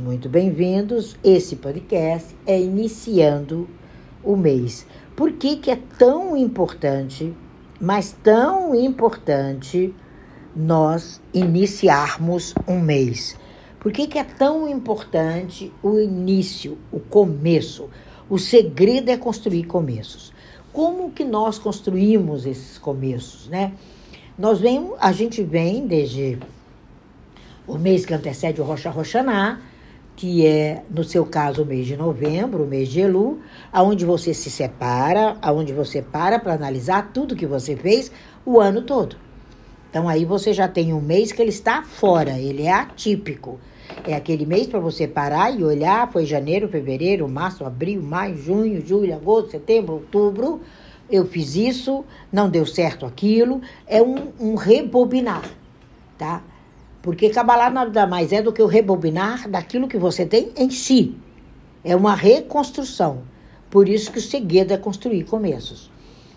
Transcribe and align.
Muito 0.00 0.28
bem-vindos. 0.28 1.16
Esse 1.22 1.54
podcast 1.54 2.34
é 2.44 2.60
iniciando 2.60 3.68
o 4.24 4.36
mês. 4.36 4.86
Por 5.14 5.32
que, 5.32 5.56
que 5.56 5.70
é 5.70 5.78
tão 5.98 6.36
importante, 6.36 7.32
mas 7.80 8.10
tão 8.10 8.74
importante, 8.74 9.94
nós 10.54 11.20
iniciarmos 11.32 12.54
um 12.66 12.80
mês? 12.80 13.38
Por 13.78 13.92
que, 13.92 14.08
que 14.08 14.18
é 14.18 14.24
tão 14.24 14.68
importante 14.68 15.72
o 15.80 16.00
início, 16.00 16.76
o 16.90 16.98
começo? 16.98 17.88
O 18.28 18.38
segredo 18.38 19.10
é 19.10 19.16
construir 19.16 19.64
começos. 19.64 20.32
Como 20.72 21.12
que 21.12 21.22
nós 21.22 21.56
construímos 21.56 22.46
esses 22.46 22.78
começos, 22.78 23.48
né? 23.48 23.72
Nós 24.36 24.58
vem, 24.58 24.92
a 24.98 25.12
gente 25.12 25.40
vem 25.42 25.86
desde 25.86 26.38
o 27.66 27.78
mês 27.78 28.04
que 28.04 28.12
antecede 28.12 28.60
o 28.60 28.64
Rocha 28.64 28.90
Roxaná, 28.90 29.60
que 30.16 30.46
é, 30.46 30.82
no 30.88 31.02
seu 31.02 31.26
caso, 31.26 31.62
o 31.62 31.66
mês 31.66 31.86
de 31.86 31.96
novembro, 31.96 32.64
o 32.64 32.66
mês 32.66 32.88
de 32.88 33.00
Elu, 33.00 33.40
aonde 33.72 34.04
você 34.04 34.32
se 34.32 34.50
separa, 34.50 35.36
aonde 35.42 35.72
você 35.72 36.00
para 36.00 36.38
para 36.38 36.54
analisar 36.54 37.10
tudo 37.12 37.34
que 37.34 37.46
você 37.46 37.74
fez 37.76 38.12
o 38.46 38.60
ano 38.60 38.82
todo. 38.82 39.16
Então 39.90 40.08
aí 40.08 40.24
você 40.24 40.52
já 40.52 40.66
tem 40.68 40.92
um 40.92 41.00
mês 41.00 41.32
que 41.32 41.40
ele 41.40 41.50
está 41.50 41.82
fora, 41.82 42.38
ele 42.38 42.62
é 42.62 42.72
atípico. 42.72 43.58
É 44.06 44.14
aquele 44.14 44.46
mês 44.46 44.66
para 44.66 44.80
você 44.80 45.06
parar 45.06 45.50
e 45.50 45.62
olhar, 45.62 46.10
foi 46.10 46.24
janeiro, 46.24 46.68
fevereiro, 46.68 47.28
março, 47.28 47.64
abril, 47.64 48.02
maio, 48.02 48.36
junho, 48.36 48.84
julho, 48.84 49.14
agosto, 49.14 49.50
setembro, 49.50 49.94
outubro. 49.94 50.60
Eu 51.10 51.26
fiz 51.26 51.54
isso, 51.54 52.04
não 52.32 52.48
deu 52.48 52.66
certo 52.66 53.04
aquilo. 53.06 53.60
É 53.86 54.02
um, 54.02 54.32
um 54.40 54.54
rebobinar, 54.54 55.48
tá? 56.18 56.42
Porque 57.04 57.28
Kabbalah 57.28 57.68
nada 57.68 58.06
mais 58.06 58.32
é 58.32 58.40
do 58.40 58.50
que 58.50 58.62
o 58.62 58.66
rebobinar 58.66 59.46
daquilo 59.46 59.86
que 59.86 59.98
você 59.98 60.24
tem 60.24 60.52
em 60.56 60.70
si. 60.70 61.14
É 61.84 61.94
uma 61.94 62.14
reconstrução. 62.14 63.24
Por 63.68 63.90
isso 63.90 64.10
que 64.10 64.18
o 64.18 64.22
segredo 64.22 64.72
é 64.72 64.78
construir 64.78 65.24
começos. 65.24 65.90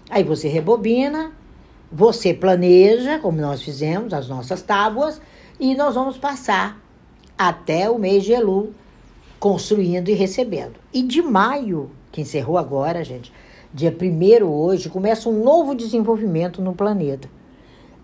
Aí 0.10 0.26
você 0.26 0.50
rebobina, 0.50 1.32
você 1.90 2.34
planeja, 2.34 3.18
como 3.20 3.40
nós 3.40 3.62
fizemos, 3.62 4.14
as 4.14 4.28
nossas 4.28 4.62
tábuas, 4.62 5.22
e 5.58 5.74
nós 5.74 5.96
vamos 5.96 6.18
passar 6.18 6.78
até 7.38 7.90
o 7.90 7.98
mês 7.98 8.26
de 8.26 8.34
Elu, 8.34 8.74
construindo 9.40 10.10
e 10.10 10.14
recebendo. 10.16 10.74
E 10.94 11.02
de 11.02 11.22
maio, 11.22 11.92
que 12.12 12.20
encerrou 12.20 12.58
agora, 12.58 13.06
gente, 13.06 13.32
dia 13.74 13.96
1 13.98 14.44
hoje, 14.44 14.90
começa 14.90 15.30
um 15.30 15.42
novo 15.46 15.74
desenvolvimento 15.74 16.62
no 16.62 16.74
planeta. 16.74 17.30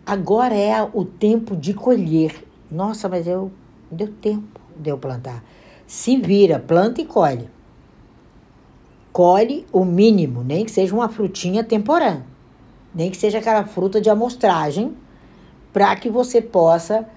Agora 0.05 0.55
é 0.55 0.81
o 0.93 1.03
tempo 1.03 1.57
de 1.57 1.73
colher. 1.73 2.52
Nossa, 2.73 3.07
mas 3.07 3.27
eu 3.27 3.51
deu 3.91 4.07
tempo 4.07 4.59
de 4.75 4.89
eu 4.89 4.97
plantar. 4.97 5.43
Se 5.85 6.17
vira, 6.17 6.57
planta 6.57 7.01
e 7.01 7.05
colhe. 7.05 7.47
Colhe 9.11 9.67
o 9.71 9.85
mínimo, 9.85 10.43
nem 10.43 10.65
que 10.65 10.71
seja 10.71 10.95
uma 10.95 11.07
frutinha 11.07 11.63
temporânea, 11.63 12.25
nem 12.95 13.11
que 13.11 13.17
seja 13.17 13.37
aquela 13.37 13.63
fruta 13.63 14.01
de 14.01 14.09
amostragem, 14.09 14.97
para 15.71 15.95
que 15.95 16.09
você 16.09 16.41
possa 16.41 17.07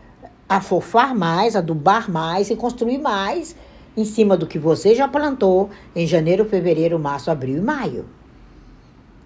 afofar 0.46 1.14
mais, 1.14 1.56
adubar 1.56 2.10
mais 2.10 2.50
e 2.50 2.56
construir 2.56 2.98
mais 2.98 3.56
em 3.96 4.04
cima 4.04 4.36
do 4.36 4.46
que 4.46 4.58
você 4.58 4.94
já 4.94 5.08
plantou 5.08 5.70
em 5.94 6.06
janeiro, 6.06 6.44
fevereiro, 6.44 6.98
março, 6.98 7.30
abril 7.30 7.56
e 7.56 7.62
maio. 7.62 8.04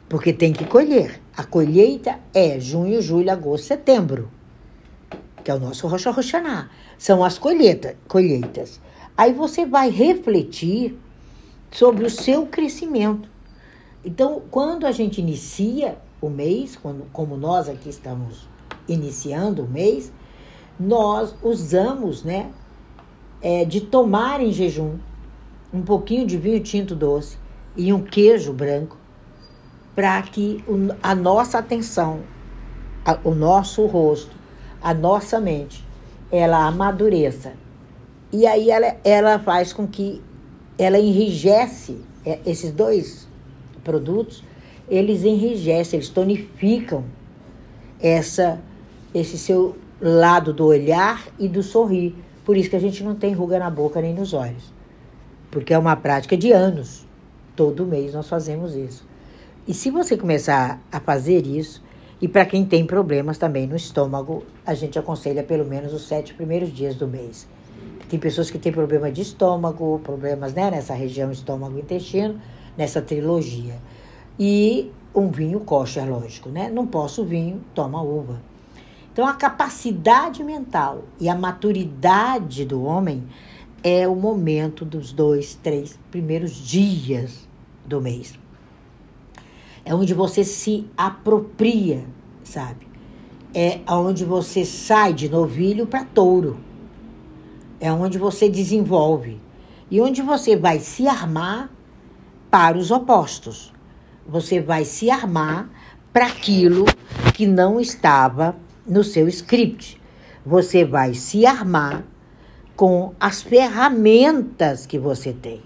Porque 0.09 0.33
tem 0.33 0.53
que 0.53 0.65
colher. 0.65 1.21
A 1.37 1.43
colheita 1.43 2.21
é 2.33 2.61
junho, 2.61 3.03
julho, 3.03 3.33
agosto, 3.33 3.67
setembro 3.67 4.31
que 5.51 5.53
é 5.53 5.55
o 5.57 5.59
nosso 5.59 5.89
Rocha 5.89 6.13
Roxaná. 6.13 6.69
São 6.97 7.25
as 7.25 7.37
colheita, 7.37 7.97
colheitas. 8.07 8.81
Aí 9.17 9.33
você 9.33 9.67
vai 9.67 9.91
refletir 9.91 10.97
sobre 11.73 12.07
o 12.07 12.11
seu 12.11 12.47
crescimento. 12.47 13.29
Então, 14.05 14.43
quando 14.49 14.87
a 14.87 14.93
gente 14.93 15.21
inicia 15.21 15.99
o 16.21 16.31
mês, 16.31 16.77
quando, 16.77 17.05
como 17.13 17.37
nós 17.37 17.69
aqui 17.69 17.89
estamos 17.89 18.49
iniciando 18.87 19.65
o 19.65 19.69
mês, 19.69 20.13
nós 20.79 21.35
usamos, 21.43 22.23
né, 22.23 22.51
é, 23.43 23.65
de 23.65 23.81
tomar 23.81 24.41
em 24.41 24.53
jejum 24.53 24.99
um 25.73 25.83
pouquinho 25.83 26.27
de 26.27 26.37
vinho 26.37 26.61
tinto 26.61 26.95
doce 26.95 27.37
e 27.77 27.93
um 27.93 28.03
queijo 28.03 28.53
branco 28.53 28.97
para 29.97 30.23
que 30.23 30.65
a 31.03 31.15
nossa 31.15 31.59
atenção, 31.59 32.21
o 33.25 33.33
nosso 33.33 33.85
rosto 33.87 34.40
a 34.83 34.95
nossa 34.95 35.41
mente, 35.41 35.85
ela 36.31 36.67
amadureça. 36.67 37.53
E 38.33 38.47
aí 38.47 38.71
ela, 38.71 38.97
ela 39.05 39.39
faz 39.39 39.73
com 39.73 39.87
que 39.87 40.23
ela 40.79 40.99
enrijece 40.99 41.99
é, 42.25 42.39
esses 42.47 42.71
dois 42.73 43.29
produtos, 43.83 44.45
eles 44.89 45.25
enrijecem, 45.25 45.99
eles 45.99 46.09
tonificam 46.09 47.05
essa 48.01 48.61
esse 49.13 49.37
seu 49.37 49.77
lado 50.01 50.53
do 50.53 50.67
olhar 50.67 51.27
e 51.39 51.49
do 51.49 51.63
sorrir. 51.63 52.15
Por 52.45 52.57
isso 52.57 52.71
que 52.71 52.77
a 52.77 52.81
gente 52.81 53.03
não 53.03 53.15
tem 53.15 53.33
ruga 53.33 53.59
na 53.59 53.69
boca 53.69 54.01
nem 54.01 54.15
nos 54.15 54.33
olhos. 54.33 54.73
Porque 55.51 55.75
é 55.75 55.79
uma 55.79 55.97
prática 55.97 56.37
de 56.37 56.53
anos. 56.53 57.07
Todo 57.57 57.85
mês 57.85 58.15
nós 58.15 58.29
fazemos 58.29 58.75
isso. 58.75 59.05
E 59.67 59.75
se 59.75 59.91
você 59.91 60.17
começar 60.17 60.81
a 60.91 61.01
fazer 61.01 61.47
isso, 61.47 61.83
e 62.21 62.29
para 62.29 62.45
quem 62.45 62.67
tem 62.67 62.85
problemas 62.85 63.39
também 63.39 63.67
no 63.67 63.75
estômago, 63.75 64.45
a 64.67 64.75
gente 64.75 64.99
aconselha 64.99 65.43
pelo 65.43 65.65
menos 65.65 65.95
os 65.95 66.03
sete 66.03 66.35
primeiros 66.35 66.71
dias 66.71 66.95
do 66.95 67.09
mês. 67.09 67.49
Tem 68.11 68.19
pessoas 68.19 68.51
que 68.51 68.59
têm 68.59 68.71
problema 68.71 69.11
de 69.11 69.23
estômago, 69.23 70.01
problemas 70.05 70.53
né, 70.53 70.71
nessa 70.71 70.93
região 70.93 71.33
estômago-intestino, 71.33 72.39
nessa 72.77 73.01
trilogia. 73.01 73.79
E 74.39 74.91
um 75.15 75.29
vinho 75.29 75.61
kosher, 75.61 76.09
lógico, 76.09 76.51
né? 76.51 76.69
Não 76.69 76.87
posso 76.87 77.25
vinho, 77.25 77.63
toma 77.75 78.03
uva. 78.03 78.41
Então, 79.13 79.27
a 79.27 79.35
capacidade 79.35 80.45
mental 80.45 81.05
e 81.19 81.29
a 81.29 81.35
maturidade 81.35 82.65
do 82.65 82.83
homem 82.83 83.25
é 83.83 84.07
o 84.07 84.15
momento 84.15 84.85
dos 84.85 85.13
dois, 85.13 85.55
três 85.55 85.99
primeiros 86.11 86.53
dias 86.53 87.49
do 87.87 88.01
mês 88.01 88.39
é 89.85 89.95
onde 89.95 90.15
você 90.15 90.45
se 90.45 90.87
apropria, 90.97 92.05
sabe? 92.45 92.87
É 93.53 93.81
onde 93.89 94.25
você 94.25 94.65
sai 94.65 95.13
de 95.13 95.29
novilho 95.29 95.87
para 95.87 96.05
touro. 96.05 96.59
É 97.81 97.93
onde 97.93 98.19
você 98.19 98.49
desenvolve 98.49 99.41
e 99.91 100.01
onde 100.01 100.23
você 100.23 100.57
vai 100.57 100.79
se 100.79 101.09
armar 101.09 101.71
para 102.51 102.79
os 102.79 102.91
opostos. 102.91 103.73
Você 104.27 104.61
vai 104.61 104.85
se 104.85 105.11
armar 105.11 105.69
para 106.13 106.27
aquilo 106.27 106.85
que 107.35 107.47
não 107.47 107.81
estava 107.81 108.55
no 108.87 109.03
seu 109.03 109.27
script. 109.29 110.01
Você 110.45 110.85
vai 110.85 111.15
se 111.15 111.47
armar 111.47 112.05
com 112.77 113.15
as 113.19 113.43
ferramentas 113.43 114.87
que 114.87 114.99
você 114.99 115.33
tem. 115.33 115.61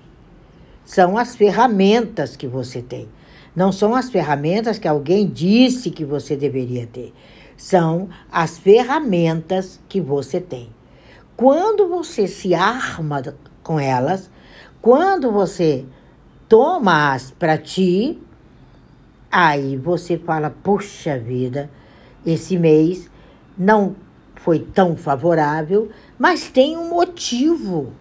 São 0.84 1.16
as 1.16 1.36
ferramentas 1.36 2.36
que 2.36 2.46
você 2.46 2.82
tem. 2.82 3.08
Não 3.54 3.70
são 3.70 3.94
as 3.94 4.10
ferramentas 4.10 4.78
que 4.78 4.88
alguém 4.88 5.26
disse 5.28 5.90
que 5.90 6.04
você 6.04 6.36
deveria 6.36 6.86
ter. 6.86 7.12
São 7.56 8.08
as 8.30 8.58
ferramentas 8.58 9.80
que 9.88 10.00
você 10.00 10.40
tem. 10.40 10.70
Quando 11.36 11.88
você 11.88 12.26
se 12.26 12.54
arma 12.54 13.22
com 13.62 13.78
elas, 13.78 14.30
quando 14.82 15.30
você 15.30 15.84
toma-as 16.48 17.30
para 17.30 17.56
ti, 17.56 18.20
aí 19.30 19.76
você 19.76 20.18
fala: 20.18 20.50
puxa 20.50 21.18
vida, 21.18 21.70
esse 22.26 22.58
mês 22.58 23.08
não 23.56 23.94
foi 24.34 24.58
tão 24.58 24.96
favorável, 24.96 25.90
mas 26.18 26.48
tem 26.48 26.76
um 26.76 26.88
motivo. 26.90 27.92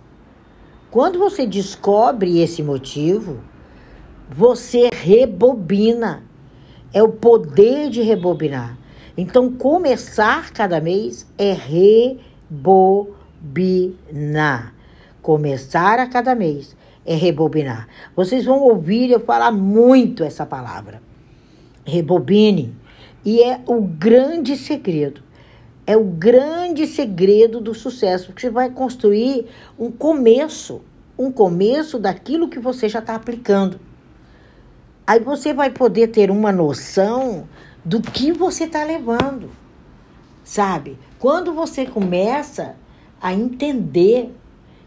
Quando 0.92 1.18
você 1.18 1.45
descobre 1.48 2.39
esse 2.39 2.62
motivo, 2.62 3.39
você 4.33 4.89
rebobina. 4.91 6.24
É 6.91 7.03
o 7.03 7.09
poder 7.09 7.89
de 7.89 8.01
rebobinar. 8.01 8.77
Então, 9.15 9.51
começar 9.51 10.51
cada 10.51 10.81
mês 10.81 11.27
é 11.38 11.53
rebobinar. 11.53 13.13
Começar 15.21 16.00
a 16.00 16.07
cada 16.07 16.33
mês 16.33 16.75
é 17.06 17.13
rebobinar. 17.15 17.88
Vocês 18.15 18.45
vão 18.45 18.59
ouvir 18.62 19.12
eu 19.12 19.19
falar 19.19 19.51
muito 19.51 20.24
essa 20.24 20.45
palavra. 20.45 21.01
Rebobine. 21.85 22.75
E 23.24 23.41
é 23.41 23.62
o 23.68 23.81
grande 23.81 24.57
segredo. 24.57 25.21
É 25.85 25.95
o 25.95 26.03
grande 26.03 26.88
segredo 26.88 27.62
do 27.62 27.74
sucesso, 27.74 28.27
porque 28.27 28.41
você 28.41 28.50
vai 28.50 28.69
construir 28.69 29.47
um 29.77 29.91
começo, 29.91 30.81
um 31.18 31.31
começo 31.31 32.00
daquilo 32.00 32.50
que 32.50 32.59
você 32.59 32.88
já 32.89 33.00
está 33.00 33.15
aplicando. 33.15 33.80
Aí 35.06 35.20
você 35.20 35.54
vai 35.54 35.70
poder 35.70 36.08
ter 36.08 36.32
uma 36.32 36.52
noção 36.52 37.46
do 37.84 38.02
que 38.02 38.32
você 38.32 38.64
está 38.64 38.86
levando, 38.86 39.52
sabe? 40.46 40.98
Quando 41.20 41.54
você 41.54 41.86
começa 41.86 42.78
a 43.22 43.34
entender 43.34 44.34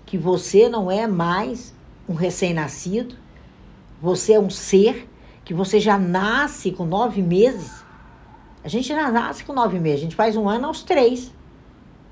que 0.06 0.16
você 0.16 0.70
não 0.70 0.90
é 0.90 1.06
mais 1.06 1.74
um 2.08 2.14
recém-nascido, 2.14 3.14
você 4.00 4.32
é 4.32 4.40
um 4.40 4.48
ser 4.48 5.06
que 5.44 5.52
você 5.52 5.78
já 5.78 5.98
nasce 5.98 6.70
com 6.70 6.86
nove 6.86 7.20
meses. 7.20 7.84
A 8.64 8.68
gente 8.68 8.88
já 8.88 9.10
nasce 9.10 9.44
com 9.44 9.52
nove 9.52 9.78
meses, 9.78 10.00
a 10.00 10.04
gente 10.04 10.16
faz 10.16 10.34
um 10.34 10.48
ano 10.48 10.68
aos 10.68 10.82
três, 10.82 11.30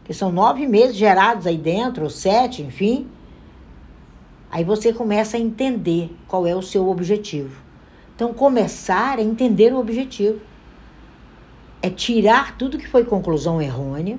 que 0.04 0.12
são 0.12 0.30
nove 0.30 0.66
meses 0.66 0.94
gerados 0.94 1.46
aí 1.46 1.56
dentro, 1.56 2.04
ou 2.04 2.10
sete, 2.10 2.60
enfim. 2.60 3.08
Aí 4.50 4.62
você 4.62 4.92
começa 4.92 5.38
a 5.38 5.40
entender 5.40 6.14
qual 6.28 6.46
é 6.46 6.54
o 6.54 6.60
seu 6.60 6.86
objetivo. 6.88 7.64
Então, 8.14 8.32
começar 8.32 9.18
é 9.18 9.22
entender 9.22 9.72
o 9.72 9.78
objetivo. 9.78 10.40
É 11.82 11.90
tirar 11.90 12.56
tudo 12.56 12.78
que 12.78 12.88
foi 12.88 13.04
conclusão 13.04 13.60
errônea 13.60 14.18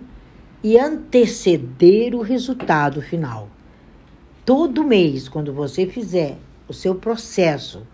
e 0.64 0.78
anteceder 0.78 2.14
o 2.14 2.22
resultado 2.22 3.02
final. 3.02 3.50
Todo 4.46 4.84
mês, 4.84 5.28
quando 5.28 5.54
você 5.54 5.88
fizer 5.88 6.38
o 6.68 6.74
seu 6.74 6.96
processo 6.96 7.86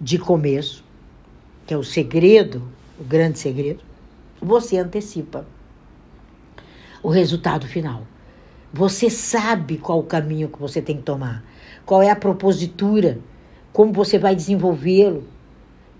de 0.00 0.18
começo, 0.18 0.84
que 1.66 1.72
é 1.72 1.76
o 1.76 1.84
segredo, 1.84 2.62
o 2.98 3.04
grande 3.04 3.38
segredo, 3.38 3.82
você 4.40 4.76
antecipa 4.78 5.46
o 7.02 7.08
resultado 7.08 7.66
final. 7.66 8.06
Você 8.72 9.08
sabe 9.08 9.78
qual 9.78 10.00
o 10.00 10.04
caminho 10.04 10.48
que 10.48 10.58
você 10.58 10.82
tem 10.82 10.96
que 10.96 11.02
tomar, 11.02 11.44
qual 11.86 12.02
é 12.02 12.10
a 12.10 12.16
propositura, 12.16 13.18
como 13.72 13.92
você 13.92 14.18
vai 14.18 14.34
desenvolvê-lo. 14.34 15.24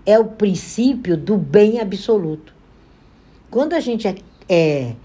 É 0.05 0.19
o 0.19 0.25
princípio 0.25 1.17
do 1.17 1.37
bem 1.37 1.79
absoluto. 1.79 2.53
Quando 3.49 3.73
a 3.73 3.79
gente 3.79 4.07
é, 4.07 4.15
é 4.47 4.95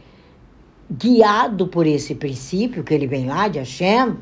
guiado 0.91 1.69
por 1.69 1.87
esse 1.87 2.15
princípio, 2.15 2.83
que 2.83 2.93
ele 2.93 3.07
vem 3.07 3.27
lá 3.27 3.49
de 3.49 3.59
Hashem, 3.59 4.17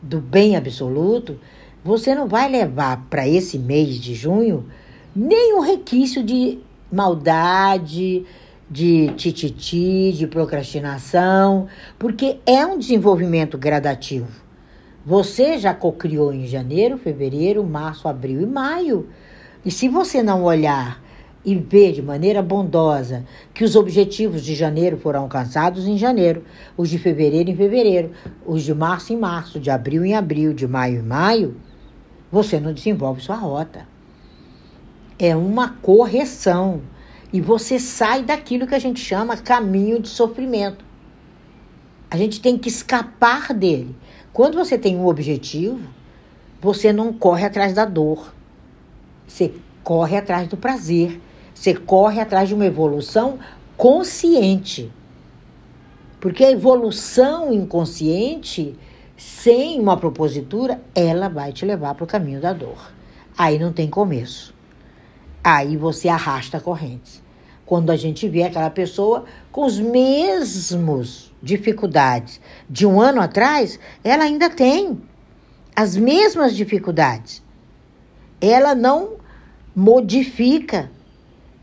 do 0.00 0.20
bem 0.20 0.56
absoluto, 0.56 1.38
você 1.84 2.14
não 2.14 2.28
vai 2.28 2.48
levar 2.48 3.06
para 3.10 3.26
esse 3.26 3.58
mês 3.58 3.96
de 3.96 4.14
junho 4.14 4.66
nenhum 5.14 5.60
requisito 5.60 6.22
de 6.22 6.58
maldade, 6.90 8.24
de 8.70 9.12
tititi, 9.16 10.12
de 10.12 10.26
procrastinação, 10.26 11.66
porque 11.98 12.38
é 12.46 12.64
um 12.64 12.78
desenvolvimento 12.78 13.58
gradativo. 13.58 14.42
Você 15.04 15.58
já 15.58 15.74
cocriou 15.74 16.32
em 16.32 16.46
janeiro, 16.46 16.96
fevereiro, 16.96 17.64
março, 17.64 18.06
abril 18.06 18.40
e 18.40 18.46
maio. 18.46 19.08
E 19.64 19.70
se 19.70 19.88
você 19.88 20.22
não 20.22 20.42
olhar 20.42 21.00
e 21.44 21.56
ver 21.56 21.92
de 21.92 22.02
maneira 22.02 22.42
bondosa 22.42 23.24
que 23.52 23.64
os 23.64 23.74
objetivos 23.76 24.44
de 24.44 24.54
janeiro 24.54 24.96
foram 24.96 25.20
alcançados 25.20 25.86
em 25.86 25.98
janeiro, 25.98 26.44
os 26.76 26.88
de 26.88 26.98
fevereiro 26.98 27.50
em 27.50 27.56
fevereiro, 27.56 28.12
os 28.46 28.62
de 28.62 28.74
março 28.74 29.12
em 29.12 29.16
março, 29.16 29.60
de 29.60 29.70
abril 29.70 30.04
em 30.04 30.14
abril, 30.14 30.52
de 30.52 30.66
maio 30.66 31.00
em 31.00 31.02
maio, 31.02 31.56
você 32.30 32.58
não 32.58 32.72
desenvolve 32.72 33.20
sua 33.20 33.36
rota. 33.36 33.86
É 35.18 35.36
uma 35.36 35.70
correção. 35.70 36.80
E 37.32 37.40
você 37.40 37.78
sai 37.78 38.22
daquilo 38.22 38.66
que 38.66 38.74
a 38.74 38.78
gente 38.78 39.00
chama 39.00 39.36
caminho 39.36 40.00
de 40.00 40.08
sofrimento. 40.08 40.84
A 42.10 42.16
gente 42.16 42.40
tem 42.40 42.58
que 42.58 42.68
escapar 42.68 43.54
dele. 43.54 43.96
Quando 44.32 44.54
você 44.54 44.76
tem 44.76 44.96
um 44.96 45.06
objetivo, 45.06 45.80
você 46.60 46.92
não 46.92 47.12
corre 47.12 47.46
atrás 47.46 47.72
da 47.72 47.84
dor. 47.84 48.34
Você 49.32 49.54
corre 49.82 50.18
atrás 50.18 50.46
do 50.46 50.58
prazer. 50.58 51.18
Você 51.54 51.74
corre 51.74 52.20
atrás 52.20 52.50
de 52.50 52.54
uma 52.54 52.66
evolução 52.66 53.38
consciente. 53.78 54.92
Porque 56.20 56.44
a 56.44 56.50
evolução 56.50 57.50
inconsciente 57.50 58.78
sem 59.16 59.80
uma 59.80 59.96
propositura, 59.96 60.82
ela 60.94 61.28
vai 61.28 61.50
te 61.50 61.64
levar 61.64 61.94
para 61.94 62.04
o 62.04 62.06
caminho 62.06 62.42
da 62.42 62.52
dor. 62.52 62.92
Aí 63.36 63.58
não 63.58 63.72
tem 63.72 63.88
começo. 63.88 64.54
Aí 65.42 65.78
você 65.78 66.08
arrasta 66.08 66.60
correntes. 66.60 67.22
Quando 67.64 67.88
a 67.88 67.96
gente 67.96 68.28
vê 68.28 68.42
aquela 68.42 68.68
pessoa 68.68 69.24
com 69.50 69.64
os 69.64 69.80
mesmos 69.80 71.32
dificuldades 71.42 72.38
de 72.68 72.84
um 72.84 73.00
ano 73.00 73.22
atrás, 73.22 73.80
ela 74.04 74.24
ainda 74.24 74.50
tem 74.50 75.00
as 75.74 75.96
mesmas 75.96 76.54
dificuldades. 76.54 77.42
Ela 78.38 78.74
não 78.74 79.21
modifica, 79.74 80.90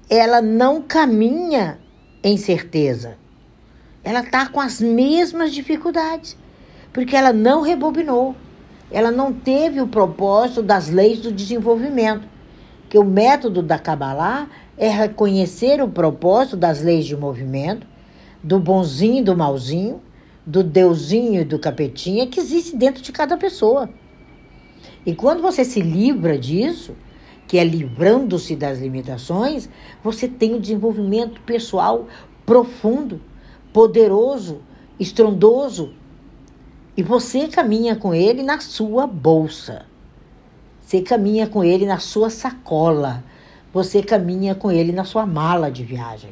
ela 0.09 0.41
não 0.41 0.81
caminha 0.81 1.79
em 2.23 2.37
certeza. 2.37 3.17
Ela 4.03 4.21
está 4.21 4.47
com 4.47 4.59
as 4.59 4.81
mesmas 4.81 5.53
dificuldades 5.53 6.35
porque 6.93 7.15
ela 7.15 7.31
não 7.31 7.61
rebobinou. 7.61 8.35
Ela 8.91 9.11
não 9.11 9.31
teve 9.31 9.79
o 9.81 9.87
propósito 9.87 10.63
das 10.63 10.89
leis 10.89 11.19
do 11.19 11.31
desenvolvimento. 11.31 12.27
Que 12.89 12.97
o 12.97 13.03
método 13.03 13.61
da 13.61 13.77
Kabbalah 13.77 14.49
é 14.77 14.89
reconhecer 14.89 15.81
o 15.81 15.87
propósito 15.87 16.57
das 16.57 16.81
leis 16.81 17.05
de 17.05 17.15
movimento, 17.15 17.85
do 18.41 18.59
bonzinho 18.59 19.19
e 19.19 19.23
do 19.23 19.37
malzinho, 19.37 20.01
do 20.45 20.63
deusinho 20.63 21.41
e 21.41 21.45
do 21.45 21.59
capetinha 21.59 22.25
que 22.25 22.39
existe 22.39 22.75
dentro 22.75 23.03
de 23.03 23.11
cada 23.11 23.37
pessoa. 23.37 23.89
E 25.05 25.13
quando 25.13 25.41
você 25.41 25.63
se 25.63 25.81
livra 25.81 26.37
disso, 26.37 26.95
que 27.49 27.57
é 27.57 27.63
livrando-se 27.63 28.55
das 28.55 28.77
limitações, 28.77 29.67
você 30.03 30.27
tem 30.27 30.53
um 30.53 30.59
desenvolvimento 30.59 31.41
pessoal 31.41 32.07
profundo, 32.45 33.19
poderoso, 33.73 34.61
estrondoso, 34.99 35.95
e 36.95 37.01
você 37.01 37.47
caminha 37.47 37.95
com 37.95 38.13
ele 38.13 38.43
na 38.43 38.59
sua 38.59 39.07
bolsa. 39.07 39.87
Você 40.79 41.01
caminha 41.01 41.47
com 41.47 41.63
ele 41.63 41.87
na 41.87 41.97
sua 41.97 42.29
sacola. 42.29 43.23
Você 43.73 44.03
caminha 44.03 44.53
com 44.53 44.71
ele 44.71 44.91
na 44.91 45.03
sua 45.03 45.25
mala 45.25 45.71
de 45.71 45.83
viagem. 45.83 46.31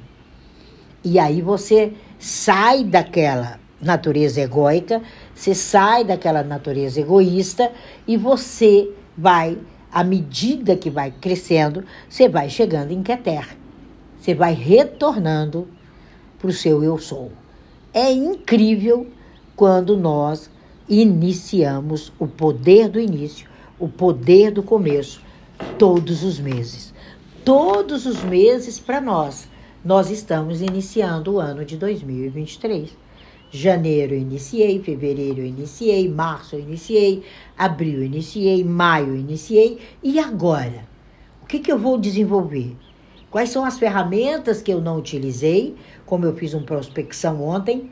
E 1.03 1.17
aí 1.17 1.41
você 1.41 1.93
sai 2.19 2.83
daquela 2.83 3.59
natureza 3.81 4.41
egóica, 4.41 5.01
você 5.33 5.55
sai 5.55 6.03
daquela 6.03 6.43
natureza 6.43 7.01
egoísta 7.01 7.71
e 8.07 8.17
você 8.17 8.91
vai, 9.17 9.57
à 9.97 10.03
medida 10.03 10.75
que 10.75 10.91
vai 10.91 11.09
crescendo, 11.09 11.83
você 12.07 12.29
vai 12.29 12.51
chegando 12.51 12.91
em 12.91 13.01
Keter. 13.01 13.57
Você 14.19 14.35
vai 14.35 14.53
retornando 14.53 15.67
para 16.37 16.49
o 16.49 16.53
seu 16.53 16.83
eu 16.83 16.99
sou. 16.99 17.31
É 17.91 18.11
incrível 18.11 19.07
quando 19.55 19.97
nós 19.97 20.51
iniciamos 20.87 22.13
o 22.19 22.27
poder 22.27 22.89
do 22.89 22.99
início, 22.99 23.49
o 23.79 23.89
poder 23.89 24.51
do 24.51 24.61
começo, 24.61 25.19
todos 25.79 26.23
os 26.23 26.39
meses. 26.39 26.93
Todos 27.43 28.05
os 28.05 28.23
meses 28.23 28.79
para 28.79 29.01
nós. 29.01 29.47
Nós 29.83 30.11
estamos 30.11 30.61
iniciando 30.61 31.33
o 31.33 31.39
ano 31.39 31.65
de 31.65 31.75
2023. 31.75 32.91
Janeiro 33.49 34.13
eu 34.13 34.19
iniciei, 34.19 34.81
fevereiro 34.81 35.39
eu 35.39 35.45
iniciei, 35.45 36.09
março 36.09 36.55
eu 36.55 36.59
iniciei, 36.59 37.23
abril 37.57 37.99
eu 37.99 38.03
iniciei, 38.03 38.63
maio 38.63 39.09
eu 39.09 39.15
iniciei. 39.15 39.79
E 40.03 40.19
agora? 40.19 40.87
O 41.41 41.45
que, 41.45 41.59
que 41.59 41.71
eu 41.71 41.79
vou 41.79 41.97
desenvolver? 41.97 42.75
Quais 43.31 43.49
são 43.49 43.63
as 43.63 43.79
ferramentas 43.79 44.61
que 44.61 44.71
eu 44.71 44.81
não 44.81 44.97
utilizei? 44.97 45.75
Como 46.05 46.25
eu 46.25 46.35
fiz 46.35 46.53
uma 46.53 46.63
prospecção 46.63 47.41
ontem, 47.41 47.89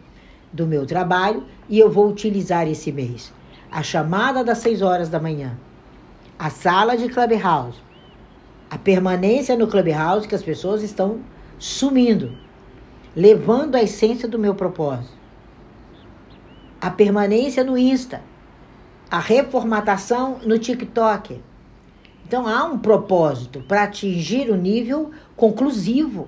do 0.52 0.66
meu 0.66 0.86
trabalho 0.86 1.44
e 1.70 1.80
eu 1.80 1.90
vou 1.90 2.10
utilizar 2.10 2.68
esse 2.68 2.92
mês. 2.92 3.32
A 3.72 3.84
chamada 3.84 4.44
das 4.44 4.60
6 4.60 4.82
horas 4.82 5.10
da 5.10 5.20
manhã, 5.20 5.58
a 6.40 6.50
sala 6.50 6.98
de 6.98 7.10
Clubhouse, 7.10 7.80
a 8.70 8.78
permanência 8.78 9.58
no 9.58 9.68
Clubhouse 9.68 10.28
que 10.28 10.36
as 10.36 10.44
pessoas 10.44 10.82
estão 10.82 11.20
sumindo, 11.60 12.32
levando 13.16 13.76
a 13.76 13.84
essência 13.84 14.28
do 14.28 14.40
meu 14.40 14.56
propósito. 14.56 15.15
A 16.80 16.90
permanência 16.90 17.64
no 17.64 17.78
Insta, 17.78 18.22
a 19.10 19.20
reformatação 19.20 20.40
no 20.44 20.60
TikTok. 20.60 21.42
Então 22.28 22.48
há 22.48 22.66
um 22.66 22.78
propósito 22.78 23.62
para 23.68 23.84
atingir 23.84 24.50
o 24.50 24.56
nível 24.56 25.12
conclusivo. 25.36 26.28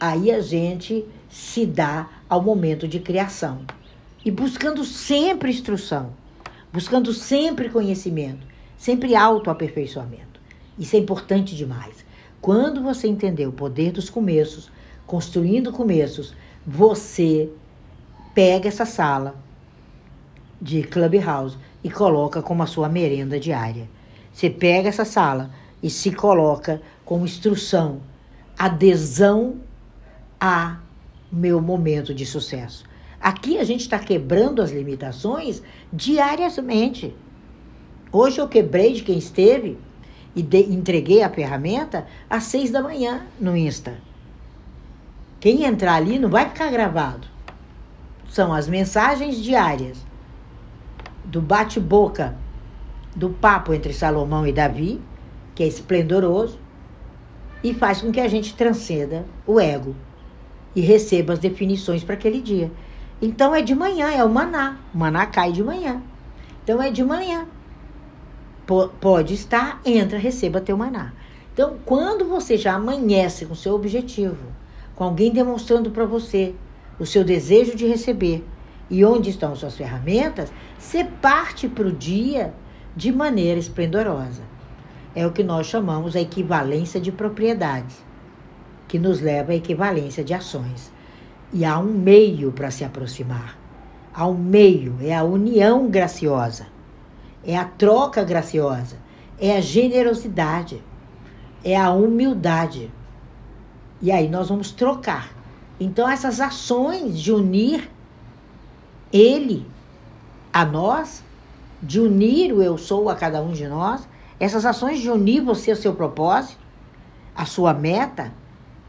Aí 0.00 0.30
a 0.30 0.40
gente 0.40 1.06
se 1.28 1.66
dá 1.66 2.08
ao 2.28 2.42
momento 2.42 2.88
de 2.88 3.00
criação. 3.00 3.60
E 4.24 4.30
buscando 4.30 4.84
sempre 4.84 5.50
instrução, 5.50 6.12
buscando 6.72 7.12
sempre 7.12 7.68
conhecimento, 7.68 8.46
sempre 8.76 9.14
autoaperfeiçoamento. 9.14 10.40
Isso 10.78 10.96
é 10.96 10.98
importante 10.98 11.54
demais. 11.54 12.04
Quando 12.40 12.82
você 12.82 13.06
entender 13.06 13.46
o 13.46 13.52
poder 13.52 13.92
dos 13.92 14.10
começos, 14.10 14.70
construindo 15.06 15.72
começos, 15.72 16.34
você 16.66 17.50
pega 18.34 18.68
essa 18.68 18.84
sala 18.84 19.36
de 20.60 20.82
Clubhouse 20.82 21.56
e 21.82 21.90
coloca 21.90 22.42
como 22.42 22.62
a 22.62 22.66
sua 22.66 22.88
merenda 22.88 23.38
diária. 23.38 23.88
Você 24.32 24.50
pega 24.50 24.88
essa 24.88 25.04
sala 25.04 25.50
e 25.82 25.88
se 25.88 26.10
coloca 26.10 26.82
como 27.04 27.24
instrução, 27.24 28.00
adesão 28.58 29.56
a 30.40 30.78
meu 31.30 31.60
momento 31.60 32.14
de 32.14 32.26
sucesso, 32.26 32.84
Aqui 33.24 33.56
a 33.56 33.64
gente 33.64 33.80
está 33.80 33.98
quebrando 33.98 34.60
as 34.60 34.70
limitações 34.70 35.62
diariamente. 35.90 37.16
Hoje 38.12 38.38
eu 38.38 38.46
quebrei 38.46 38.92
de 38.92 39.02
quem 39.02 39.16
esteve 39.16 39.78
e 40.36 40.42
de, 40.42 40.58
entreguei 40.70 41.22
a 41.22 41.30
ferramenta 41.30 42.06
às 42.28 42.44
seis 42.44 42.70
da 42.70 42.82
manhã 42.82 43.26
no 43.40 43.56
Insta. 43.56 43.94
Quem 45.40 45.64
entrar 45.64 45.94
ali 45.94 46.18
não 46.18 46.28
vai 46.28 46.50
ficar 46.50 46.70
gravado. 46.70 47.26
São 48.34 48.52
as 48.52 48.66
mensagens 48.66 49.36
diárias 49.36 49.96
do 51.24 51.40
bate-boca 51.40 52.36
do 53.14 53.30
papo 53.30 53.72
entre 53.72 53.92
Salomão 53.92 54.44
e 54.44 54.52
Davi, 54.52 55.00
que 55.54 55.62
é 55.62 55.68
esplendoroso, 55.68 56.58
e 57.62 57.72
faz 57.72 58.00
com 58.00 58.10
que 58.10 58.18
a 58.18 58.26
gente 58.26 58.56
transcenda 58.56 59.24
o 59.46 59.60
ego 59.60 59.94
e 60.74 60.80
receba 60.80 61.32
as 61.32 61.38
definições 61.38 62.02
para 62.02 62.16
aquele 62.16 62.40
dia. 62.40 62.72
Então 63.22 63.54
é 63.54 63.62
de 63.62 63.72
manhã, 63.72 64.10
é 64.10 64.24
o 64.24 64.28
maná. 64.28 64.78
O 64.92 64.98
maná 64.98 65.26
cai 65.26 65.52
de 65.52 65.62
manhã. 65.62 66.02
Então 66.64 66.82
é 66.82 66.90
de 66.90 67.04
manhã. 67.04 67.46
P 68.66 68.74
pode 69.00 69.32
estar, 69.32 69.80
entra, 69.84 70.18
receba 70.18 70.60
teu 70.60 70.76
maná. 70.76 71.12
Então, 71.52 71.76
quando 71.84 72.24
você 72.24 72.56
já 72.56 72.74
amanhece 72.74 73.46
com 73.46 73.54
seu 73.54 73.76
objetivo, 73.76 74.48
com 74.96 75.04
alguém 75.04 75.30
demonstrando 75.30 75.92
para 75.92 76.04
você 76.04 76.52
o 76.98 77.06
seu 77.06 77.24
desejo 77.24 77.74
de 77.76 77.86
receber 77.86 78.44
e 78.90 79.04
onde 79.04 79.30
estão 79.30 79.54
suas 79.56 79.76
ferramentas, 79.76 80.52
você 80.78 81.04
parte 81.04 81.68
para 81.68 81.88
o 81.88 81.92
dia 81.92 82.54
de 82.94 83.10
maneira 83.10 83.58
esplendorosa. 83.58 84.42
É 85.14 85.26
o 85.26 85.32
que 85.32 85.42
nós 85.42 85.66
chamamos 85.66 86.14
a 86.16 86.20
equivalência 86.20 87.00
de 87.00 87.10
propriedades, 87.10 88.04
que 88.88 88.98
nos 88.98 89.20
leva 89.20 89.52
à 89.52 89.54
equivalência 89.54 90.22
de 90.22 90.34
ações. 90.34 90.92
E 91.52 91.64
há 91.64 91.78
um 91.78 91.92
meio 91.92 92.52
para 92.52 92.70
se 92.70 92.84
aproximar. 92.84 93.56
Há 94.12 94.26
um 94.26 94.36
meio, 94.36 94.96
é 95.00 95.14
a 95.14 95.24
união 95.24 95.88
graciosa 95.88 96.74
é 97.46 97.56
a 97.56 97.64
troca 97.64 98.24
graciosa, 98.24 98.96
é 99.38 99.56
a 99.56 99.60
generosidade, 99.60 100.82
é 101.62 101.76
a 101.76 101.90
humildade. 101.90 102.90
E 104.00 104.10
aí 104.10 104.28
nós 104.28 104.48
vamos 104.48 104.70
trocar. 104.70 105.33
Então, 105.84 106.08
essas 106.08 106.40
ações 106.40 107.20
de 107.20 107.30
unir 107.30 107.90
Ele 109.12 109.66
a 110.50 110.64
nós, 110.64 111.22
de 111.82 112.00
unir 112.00 112.54
o 112.54 112.62
eu 112.62 112.78
sou 112.78 113.10
a 113.10 113.14
cada 113.14 113.42
um 113.42 113.52
de 113.52 113.68
nós, 113.68 114.08
essas 114.40 114.64
ações 114.64 114.98
de 114.98 115.10
unir 115.10 115.42
você 115.42 115.72
ao 115.72 115.76
seu 115.76 115.94
propósito, 115.94 116.58
a 117.36 117.44
sua 117.44 117.74
meta, 117.74 118.32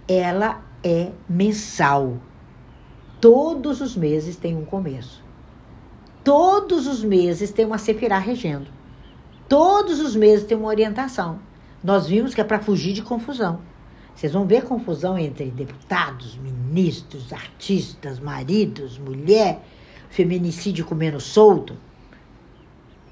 ela 0.07 0.61
é 0.81 1.11
mensal. 1.27 2.15
Todos 3.19 3.81
os 3.81 3.97
meses 3.97 4.37
tem 4.37 4.55
um 4.55 4.63
começo. 4.63 5.21
Todos 6.23 6.87
os 6.87 7.03
meses 7.03 7.51
tem 7.51 7.65
uma 7.65 7.77
sefirá 7.77 8.19
regendo. 8.19 8.67
Todos 9.49 9.99
os 9.99 10.15
meses 10.15 10.45
tem 10.47 10.57
uma 10.57 10.69
orientação. 10.69 11.39
Nós 11.83 12.07
vimos 12.07 12.33
que 12.33 12.39
é 12.39 12.43
para 12.45 12.59
fugir 12.59 12.93
de 12.93 13.01
confusão. 13.01 13.59
Vocês 14.15 14.31
vão 14.31 14.45
ver 14.45 14.63
confusão 14.63 15.17
entre 15.17 15.45
deputados, 15.51 16.37
ministros, 16.37 17.33
artistas, 17.33 18.19
maridos, 18.19 18.97
mulher, 18.97 19.61
feminicídio 20.09 20.85
comendo 20.85 21.19
solto. 21.19 21.75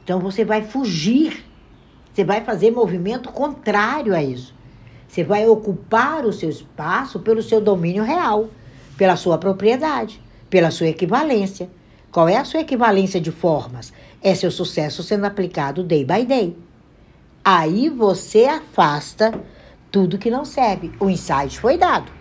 Então 0.04 0.20
você 0.20 0.46
vai 0.46 0.64
fugir. 0.64 1.44
Você 2.14 2.24
vai 2.24 2.44
fazer 2.44 2.72
movimento 2.72 3.30
contrário 3.30 4.16
a 4.16 4.24
isso. 4.24 4.56
Você 5.08 5.24
vai 5.24 5.46
ocupar 5.48 6.26
o 6.26 6.34
seu 6.34 6.50
espaço 6.50 7.20
pelo 7.20 7.42
seu 7.42 7.60
domínio 7.60 8.04
real, 8.04 8.50
pela 8.98 9.16
sua 9.16 9.38
propriedade, 9.38 10.22
pela 10.50 10.72
sua 10.72 10.88
equivalência 10.88 11.70
qual 12.14 12.30
é 12.30 12.38
a 12.38 12.46
sua 12.46 12.60
equivalência 12.60 13.20
de 13.20 13.32
formas? 13.32 13.92
É 14.22 14.36
seu 14.36 14.52
sucesso 14.52 15.02
sendo 15.02 15.26
aplicado 15.26 15.84
day 15.84 16.06
by 16.06 16.24
day. 16.24 16.56
Aí 17.44 17.90
você 17.90 18.46
afasta 18.46 19.34
tudo 19.94 20.18
que 20.18 20.32
não 20.32 20.44
serve. 20.44 20.92
O 21.00 21.08
insight 21.08 21.60
foi 21.60 21.78
dado. 21.78 22.12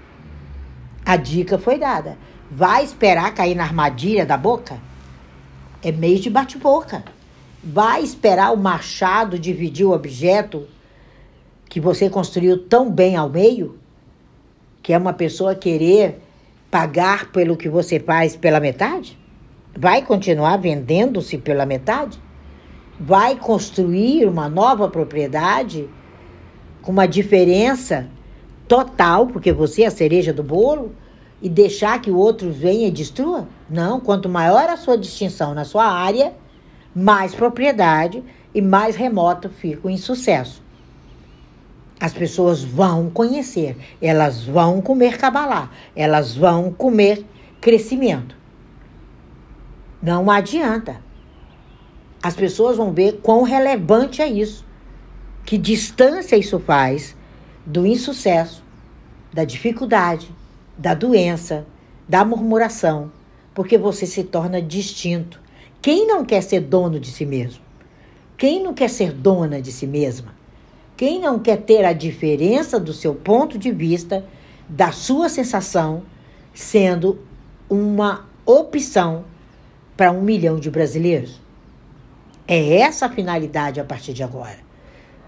A 1.07 1.17
dica 1.17 1.57
foi 1.59 1.79
dada. 1.79 2.19
Vai 2.51 2.85
esperar 2.85 3.33
cair 3.33 3.55
na 3.55 3.65
armadilha 3.65 4.27
da 4.27 4.37
boca? 4.37 4.79
É 5.83 5.91
mês 5.91 6.21
de 6.21 6.29
bate-boca. 6.29 7.03
Vai 7.65 8.03
esperar 8.03 8.53
o 8.53 8.59
machado 8.59 9.39
dividir 9.39 9.87
o 9.87 9.93
objeto 9.93 10.69
que 11.67 11.81
você 11.81 12.11
construiu 12.11 12.59
tão 12.59 12.91
bem 12.91 13.17
ao 13.17 13.31
meio? 13.31 13.79
Que 14.83 14.93
é 14.93 14.99
uma 14.99 15.15
pessoa 15.15 15.55
querer 15.55 16.21
pagar 16.71 17.33
pelo 17.33 17.57
que 17.57 17.71
você 17.71 17.99
faz 17.99 18.37
pela 18.37 18.61
metade? 18.61 19.19
Vai 19.75 20.03
continuar 20.03 20.59
vendendo-se 20.59 21.39
pela 21.39 21.65
metade? 21.65 22.21
Vai 23.01 23.35
construir 23.37 24.27
uma 24.27 24.47
nova 24.47 24.91
propriedade 24.91 25.89
com 26.83 26.93
uma 26.93 27.07
diferença 27.07 28.07
total, 28.69 29.29
porque 29.29 29.53
você 29.53 29.85
é 29.85 29.87
a 29.87 29.91
cereja 29.91 30.33
do 30.33 30.43
bolo, 30.43 30.93
e 31.41 31.49
deixar 31.49 32.01
que 32.01 32.11
o 32.11 32.17
outro 32.17 32.53
venha 32.53 32.89
e 32.89 32.91
destrua? 32.91 33.49
Não, 33.69 33.99
quanto 33.99 34.29
maior 34.29 34.69
a 34.69 34.77
sua 34.77 34.97
distinção 34.97 35.55
na 35.55 35.65
sua 35.65 35.85
área, 35.85 36.33
mais 36.95 37.35
propriedade 37.35 38.23
e 38.55 38.63
mais 38.63 38.95
remoto 38.95 39.49
fica 39.49 39.89
o 39.89 39.91
insucesso. 39.91 40.63
As 41.99 42.13
pessoas 42.13 42.63
vão 42.63 43.11
conhecer, 43.11 43.77
elas 44.01 44.45
vão 44.45 44.81
comer 44.81 45.17
cabalá, 45.19 45.71
elas 45.95 46.35
vão 46.37 46.73
comer 46.73 47.25
crescimento. 47.61 48.37
Não 50.03 50.31
adianta. 50.31 51.01
As 52.21 52.35
pessoas 52.35 52.77
vão 52.77 52.93
ver 52.93 53.21
quão 53.23 53.43
relevante 53.43 54.21
é 54.21 54.27
isso. 54.27 54.65
Que 55.45 55.59
distância 55.59 56.37
isso 56.37 56.59
faz 56.59 57.17
do 57.67 57.87
insucesso, 57.87 58.63
da 59.33 59.45
dificuldade, 59.45 60.31
da 60.77 60.95
doença, 60.95 61.67
da 62.09 62.25
murmuração, 62.25 63.13
porque 63.55 63.77
você 63.77 64.07
se 64.07 64.25
torna 64.25 64.61
distinto. 64.63 65.41
Quem 65.81 66.07
não 66.07 66.25
quer 66.25 66.43
ser 66.43 66.61
dono 66.61 66.99
de 66.99 67.11
si 67.11 67.27
mesmo? 67.27 67.63
Quem 68.37 68.63
não 68.63 68.73
quer 68.73 68.89
ser 68.89 69.13
dona 69.13 69.61
de 69.61 69.71
si 69.71 69.87
mesma? 69.87 70.35
Quem 70.97 71.21
não 71.21 71.39
quer 71.39 71.59
ter 71.59 71.85
a 71.85 71.93
diferença 71.93 72.79
do 72.79 72.93
seu 72.93 73.15
ponto 73.15 73.59
de 73.59 73.71
vista, 73.71 74.25
da 74.69 74.93
sua 74.93 75.29
sensação, 75.29 76.03
sendo 76.55 77.19
uma 77.69 78.27
opção 78.45 79.25
para 79.97 80.13
um 80.13 80.23
milhão 80.23 80.59
de 80.59 80.71
brasileiros? 80.71 81.41
É 82.47 82.79
essa 82.79 83.07
a 83.07 83.11
finalidade 83.11 83.81
a 83.81 83.85
partir 83.85 84.13
de 84.13 84.23
agora. 84.23 84.59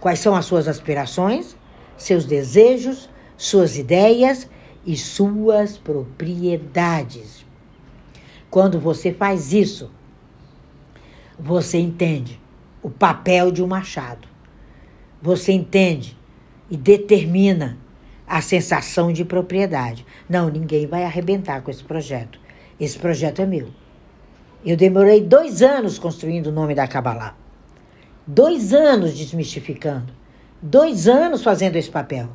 Quais 0.05 0.19
são 0.19 0.37
as 0.37 0.45
suas 0.45 0.69
aspirações, 0.69 1.57
seus 1.97 2.27
desejos, 2.27 3.09
suas 3.39 3.79
ideias 3.79 4.47
e 4.85 4.99
suas 4.99 5.79
propriedades? 5.79 7.43
Quando 8.51 8.79
você 8.79 9.15
faz 9.15 9.55
isso, 9.55 9.91
você 11.39 11.79
entende 11.79 12.39
o 12.83 12.91
papel 12.91 13.51
de 13.51 13.63
um 13.63 13.67
machado. 13.67 14.29
Você 15.23 15.53
entende 15.53 16.15
e 16.71 16.77
determina 16.77 17.79
a 18.27 18.43
sensação 18.43 19.11
de 19.11 19.25
propriedade. 19.25 20.05
Não, 20.29 20.51
ninguém 20.51 20.87
vai 20.87 21.05
arrebentar 21.05 21.63
com 21.63 21.71
esse 21.71 21.83
projeto. 21.83 22.39
Esse 22.79 22.99
projeto 22.99 23.41
é 23.41 23.47
meu. 23.47 23.69
Eu 24.67 24.77
demorei 24.77 25.23
dois 25.23 25.63
anos 25.63 25.99
construindo 25.99 26.49
o 26.49 26.53
nome 26.53 26.75
da 26.75 26.87
Kabbalah. 26.87 27.43
Dois 28.27 28.73
anos 28.73 29.13
desmistificando. 29.15 30.13
Dois 30.63 31.07
anos 31.07 31.43
fazendo 31.43 31.77
esse 31.77 31.91
papel. 31.91 32.31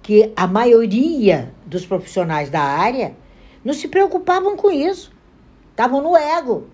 Que 0.00 0.32
a 0.36 0.46
maioria 0.46 1.52
dos 1.66 1.84
profissionais 1.84 2.50
da 2.50 2.62
área 2.62 3.16
não 3.64 3.74
se 3.74 3.88
preocupavam 3.88 4.56
com 4.56 4.70
isso. 4.70 5.12
Estavam 5.70 6.00
no 6.00 6.16
ego. 6.16 6.68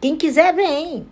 Quem 0.00 0.14
quiser, 0.14 0.54
vem. 0.54 1.08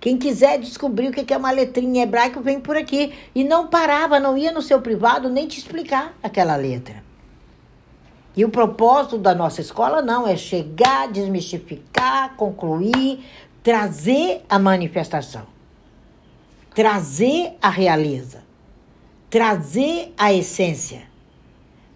Quem 0.00 0.16
quiser 0.16 0.58
descobrir 0.58 1.08
o 1.08 1.12
que 1.12 1.32
é 1.32 1.36
uma 1.36 1.50
letrinha 1.50 2.04
hebraica, 2.04 2.40
vem 2.40 2.58
por 2.58 2.76
aqui. 2.76 3.12
E 3.34 3.44
não 3.44 3.66
parava, 3.66 4.18
não 4.18 4.38
ia 4.38 4.52
no 4.52 4.62
seu 4.62 4.80
privado 4.80 5.28
nem 5.28 5.46
te 5.46 5.58
explicar 5.58 6.14
aquela 6.22 6.56
letra. 6.56 7.02
E 8.36 8.44
o 8.44 8.48
propósito 8.48 9.16
da 9.16 9.34
nossa 9.34 9.60
escola 9.60 10.02
não 10.02 10.26
é 10.26 10.36
chegar, 10.36 11.06
desmistificar, 11.08 12.34
concluir, 12.36 13.24
trazer 13.64 14.44
a 14.48 14.58
manifestação, 14.58 15.46
trazer 16.72 17.56
a 17.60 17.68
realeza, 17.68 18.44
trazer 19.28 20.12
a 20.16 20.32
essência. 20.32 21.02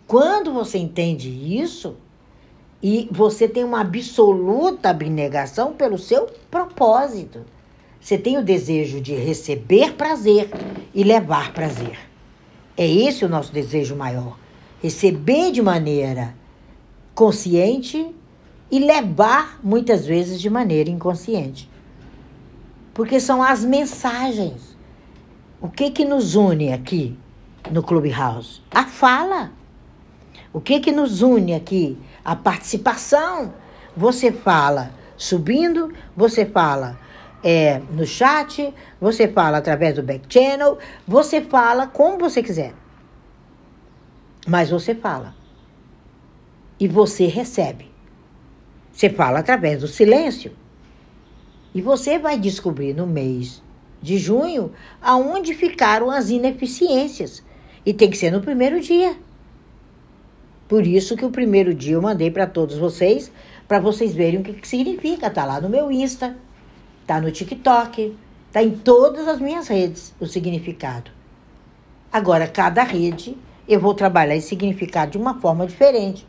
Quando 0.07 0.53
você 0.53 0.79
entende 0.79 1.29
isso, 1.29 1.97
e 2.83 3.09
você 3.11 3.47
tem 3.47 3.65
uma 3.65 3.81
absoluta 3.81 4.89
abnegação 4.89 5.73
pelo 5.73 5.99
seu 5.99 6.27
propósito. 6.51 7.45
Você 8.01 8.17
tem 8.17 8.39
o 8.39 8.45
desejo 8.45 9.01
de 9.01 9.15
receber 9.15 9.95
prazer 9.95 10.49
e 10.95 11.03
levar 11.03 11.53
prazer. 11.53 11.99
É 12.77 12.87
esse 12.87 13.25
o 13.25 13.29
nosso 13.29 13.53
desejo 13.53 13.95
maior 13.95 14.39
receber 14.81 15.51
de 15.51 15.61
maneira 15.61 16.35
consciente 17.15 18.15
e 18.71 18.79
levar 18.79 19.59
muitas 19.63 20.07
vezes 20.07 20.41
de 20.41 20.51
maneira 20.51 20.91
inconsciente. 20.91 21.69
Porque 22.93 23.21
são 23.21 23.43
as 23.43 23.65
mensagens. 23.65 24.77
O 25.61 25.69
que 25.69 25.91
que 25.91 26.05
nos 26.05 26.35
une 26.35 26.73
aqui 26.73 27.19
no 27.71 27.83
Clubhouse? 27.83 28.63
A 28.71 28.85
fala. 28.85 29.53
O 30.53 30.61
que 30.61 30.81
que 30.81 30.93
nos 30.93 31.23
une 31.23 31.55
aqui? 31.55 31.99
A 32.25 32.37
participação. 32.37 33.55
Você 33.97 34.31
fala 34.31 34.93
subindo, 35.17 35.93
você 36.17 36.47
fala 36.47 36.99
é, 37.43 37.81
no 37.91 38.07
chat, 38.07 38.73
você 39.01 39.29
fala 39.29 39.59
através 39.59 39.97
do 39.97 40.03
back 40.03 40.27
channel, 40.33 40.79
você 41.07 41.41
fala 41.41 41.87
como 41.87 42.19
você 42.19 42.43
quiser. 42.43 42.75
Mas 44.47 44.71
você 44.71 44.95
fala. 44.95 45.35
E 46.81 46.87
você 46.87 47.27
recebe. 47.27 47.91
Você 48.99 49.09
fala 49.09 49.39
através 49.39 49.81
do 49.81 49.87
silêncio. 49.87 50.51
E 51.73 51.81
você 51.81 52.19
vai 52.19 52.37
descobrir 52.37 52.93
no 52.93 53.07
mês 53.07 53.63
de 54.03 54.19
junho 54.19 54.73
aonde 55.01 55.55
ficaram 55.55 56.11
as 56.11 56.31
ineficiências. 56.31 57.41
E 57.87 57.95
tem 57.95 58.11
que 58.11 58.19
ser 58.19 58.33
no 58.33 58.41
primeiro 58.41 58.81
dia. 58.81 59.17
Por 60.67 60.85
isso 60.85 61.17
que 61.17 61.25
o 61.25 61.31
primeiro 61.31 61.73
dia 61.73 61.95
eu 61.95 62.03
mandei 62.03 62.29
para 62.29 62.45
todos 62.45 62.77
vocês, 62.77 63.31
para 63.69 63.79
vocês 63.79 64.13
verem 64.13 64.41
o 64.41 64.43
que, 64.43 64.55
que 64.55 64.67
significa. 64.67 65.31
Tá 65.31 65.45
lá 65.45 65.61
no 65.61 65.69
meu 65.69 65.93
Insta, 65.93 66.37
tá 67.07 67.21
no 67.21 67.31
TikTok, 67.31 68.17
tá 68.51 68.65
em 68.65 68.71
todas 68.73 69.29
as 69.29 69.41
minhas 69.41 69.69
redes 69.69 70.13
o 70.19 70.27
significado. 70.27 71.13
Agora, 72.13 72.49
cada 72.49 72.83
rede 72.83 73.39
eu 73.69 73.79
vou 73.79 73.95
trabalhar 73.95 74.35
esse 74.35 74.49
significado 74.49 75.13
de 75.13 75.19
uma 75.19 75.41
forma 75.41 75.69
diferente. 75.69 76.27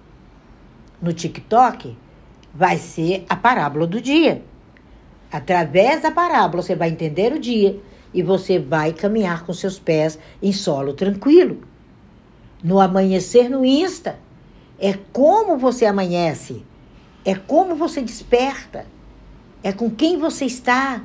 No 1.01 1.11
TikTok 1.11 1.97
vai 2.53 2.77
ser 2.77 3.25
a 3.29 3.35
parábola 3.35 3.85
do 3.85 4.01
dia. 4.01 4.43
Através 5.31 6.01
da 6.01 6.11
parábola 6.11 6.63
você 6.63 6.75
vai 6.75 6.89
entender 6.89 7.33
o 7.33 7.39
dia 7.39 7.79
e 8.13 8.23
você 8.23 8.57
vai 8.57 8.93
caminhar 8.93 9.45
com 9.45 9.53
seus 9.53 9.77
pés 9.77 10.17
em 10.41 10.51
solo 10.51 10.93
tranquilo. 10.93 11.59
No 12.63 12.79
amanhecer 12.79 13.49
no 13.49 13.63
Insta, 13.63 14.19
é 14.79 14.97
como 15.13 15.57
você 15.57 15.85
amanhece, 15.85 16.65
é 17.23 17.35
como 17.35 17.75
você 17.75 18.01
desperta, 18.01 18.85
é 19.61 19.71
com 19.71 19.89
quem 19.89 20.17
você 20.17 20.45
está, 20.45 21.03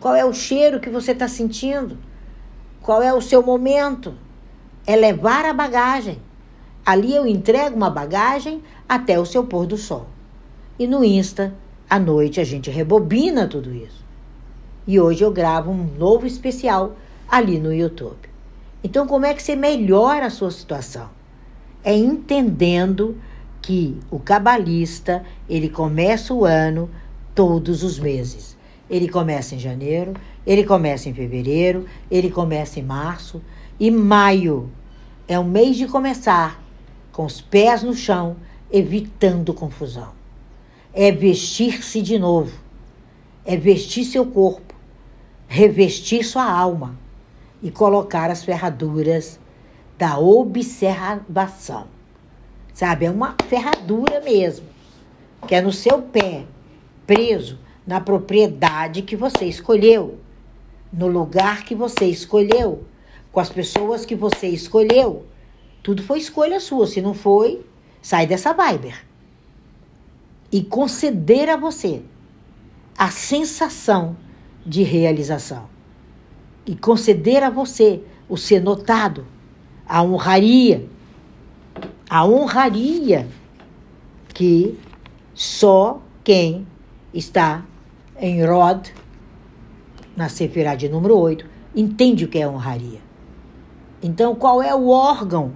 qual 0.00 0.14
é 0.14 0.24
o 0.24 0.32
cheiro 0.32 0.80
que 0.80 0.90
você 0.90 1.12
está 1.12 1.28
sentindo, 1.28 1.98
qual 2.80 3.02
é 3.02 3.12
o 3.12 3.20
seu 3.20 3.42
momento. 3.42 4.14
É 4.86 4.96
levar 4.96 5.44
a 5.44 5.52
bagagem. 5.52 6.18
Ali 6.84 7.14
eu 7.14 7.26
entrego 7.26 7.76
uma 7.76 7.90
bagagem 7.90 8.62
até 8.88 9.20
o 9.20 9.26
seu 9.26 9.44
pôr 9.44 9.66
do 9.66 9.76
sol. 9.76 10.06
E 10.80 10.86
no 10.86 11.04
Insta, 11.04 11.54
à 11.88 11.98
noite, 11.98 12.40
a 12.40 12.44
gente 12.44 12.70
rebobina 12.70 13.46
tudo 13.46 13.72
isso. 13.72 14.04
E 14.86 14.98
hoje 14.98 15.22
eu 15.22 15.30
gravo 15.30 15.70
um 15.70 15.84
novo 15.96 16.26
especial 16.26 16.96
ali 17.28 17.60
no 17.60 17.72
YouTube. 17.72 18.28
Então, 18.82 19.06
como 19.06 19.26
é 19.26 19.32
que 19.32 19.42
você 19.42 19.54
melhora 19.54 20.26
a 20.26 20.30
sua 20.30 20.50
situação? 20.50 21.08
é 21.82 21.96
entendendo 21.96 23.16
que 23.62 23.98
o 24.10 24.18
cabalista, 24.18 25.24
ele 25.48 25.68
começa 25.68 26.32
o 26.32 26.44
ano 26.44 26.90
todos 27.34 27.82
os 27.82 27.98
meses. 27.98 28.56
Ele 28.88 29.08
começa 29.08 29.54
em 29.54 29.58
janeiro, 29.58 30.14
ele 30.46 30.64
começa 30.64 31.08
em 31.08 31.14
fevereiro, 31.14 31.86
ele 32.10 32.30
começa 32.30 32.80
em 32.80 32.82
março 32.82 33.40
e 33.78 33.90
maio 33.90 34.70
é 35.28 35.38
o 35.38 35.44
mês 35.44 35.76
de 35.76 35.86
começar 35.86 36.60
com 37.12 37.24
os 37.24 37.40
pés 37.40 37.82
no 37.82 37.94
chão, 37.94 38.36
evitando 38.70 39.54
confusão. 39.54 40.19
É 40.92 41.12
vestir-se 41.12 42.02
de 42.02 42.18
novo, 42.18 42.52
é 43.44 43.56
vestir 43.56 44.04
seu 44.04 44.26
corpo, 44.26 44.74
revestir 45.46 46.24
sua 46.24 46.44
alma 46.44 46.98
e 47.62 47.70
colocar 47.70 48.30
as 48.30 48.44
ferraduras 48.44 49.38
da 49.96 50.18
observação. 50.18 51.86
Sabe? 52.74 53.06
É 53.06 53.10
uma 53.10 53.36
ferradura 53.48 54.20
mesmo, 54.20 54.66
que 55.46 55.54
é 55.54 55.60
no 55.60 55.72
seu 55.72 56.02
pé, 56.02 56.44
preso 57.06 57.58
na 57.86 58.00
propriedade 58.00 59.02
que 59.02 59.14
você 59.14 59.44
escolheu, 59.44 60.18
no 60.92 61.06
lugar 61.06 61.64
que 61.64 61.74
você 61.74 62.06
escolheu, 62.06 62.84
com 63.30 63.40
as 63.40 63.50
pessoas 63.50 64.04
que 64.04 64.14
você 64.14 64.48
escolheu. 64.48 65.26
Tudo 65.82 66.02
foi 66.02 66.18
escolha 66.18 66.58
sua. 66.60 66.86
Se 66.86 67.00
não 67.00 67.14
foi, 67.14 67.64
sai 68.02 68.26
dessa 68.26 68.52
Viber. 68.52 69.09
E 70.50 70.62
conceder 70.62 71.48
a 71.48 71.56
você 71.56 72.02
a 72.96 73.10
sensação 73.10 74.16
de 74.66 74.82
realização. 74.82 75.68
E 76.66 76.74
conceder 76.76 77.42
a 77.42 77.50
você 77.50 78.02
o 78.28 78.36
ser 78.36 78.60
notado 78.60 79.26
a 79.90 80.04
honraria, 80.04 80.88
a 82.08 82.24
honraria 82.24 83.26
que 84.32 84.78
só 85.34 86.00
quem 86.22 86.64
está 87.12 87.64
em 88.16 88.44
Rod, 88.44 88.86
na 90.16 90.28
Sefirá 90.28 90.76
de 90.76 90.88
número 90.88 91.18
8, 91.18 91.44
entende 91.74 92.24
o 92.24 92.28
que 92.28 92.38
é 92.38 92.46
honraria. 92.46 93.00
Então, 94.00 94.36
qual 94.36 94.62
é 94.62 94.72
o 94.72 94.88
órgão 94.88 95.52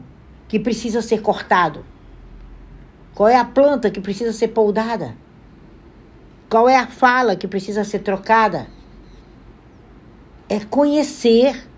que 0.49 0.59
precisa 0.59 1.01
ser 1.01 1.23
cortado? 1.23 1.85
Qual 3.15 3.29
é 3.29 3.37
a 3.37 3.45
planta 3.45 3.91
que 3.91 4.01
precisa 4.01 4.33
ser 4.33 4.49
poudada? 4.49 5.15
Qual 6.51 6.69
é 6.69 6.77
a 6.77 6.87
fala 6.87 7.37
que 7.37 7.47
precisa 7.47 7.85
ser 7.85 8.01
trocada? 8.01 8.67
É 10.49 10.61
conhecer 10.61 11.69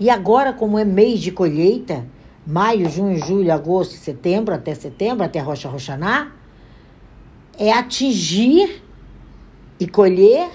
e 0.00 0.08
agora, 0.08 0.52
como 0.52 0.78
é 0.78 0.84
mês 0.84 1.20
de 1.20 1.32
colheita, 1.32 2.06
maio, 2.46 2.88
junho, 2.88 3.18
julho, 3.18 3.52
agosto, 3.52 3.94
setembro, 3.94 4.54
até 4.54 4.74
setembro, 4.74 5.24
até 5.24 5.40
Rocha 5.40 5.68
Roxaná, 5.68 6.32
é 7.58 7.72
atingir 7.72 8.82
e 9.78 9.88
colher, 9.88 10.48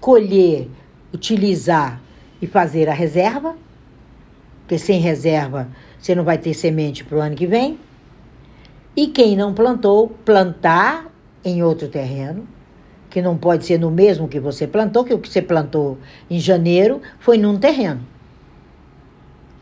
colher, 0.00 0.68
utilizar 1.12 2.00
e 2.40 2.46
fazer 2.46 2.88
a 2.88 2.94
reserva, 2.94 3.56
porque 4.60 4.78
sem 4.78 5.00
reserva 5.00 5.68
você 5.98 6.14
não 6.14 6.24
vai 6.24 6.38
ter 6.38 6.54
semente 6.54 7.04
para 7.04 7.18
o 7.18 7.20
ano 7.20 7.34
que 7.34 7.46
vem. 7.46 7.78
E 9.00 9.06
quem 9.06 9.34
não 9.34 9.54
plantou, 9.54 10.10
plantar 10.26 11.06
em 11.42 11.62
outro 11.62 11.88
terreno, 11.88 12.46
que 13.08 13.22
não 13.22 13.34
pode 13.34 13.64
ser 13.64 13.80
no 13.80 13.90
mesmo 13.90 14.28
que 14.28 14.38
você 14.38 14.66
plantou, 14.66 15.04
que 15.04 15.14
o 15.14 15.18
que 15.18 15.26
você 15.26 15.40
plantou 15.40 15.96
em 16.28 16.38
janeiro 16.38 17.00
foi 17.18 17.38
num 17.38 17.58
terreno. 17.58 18.06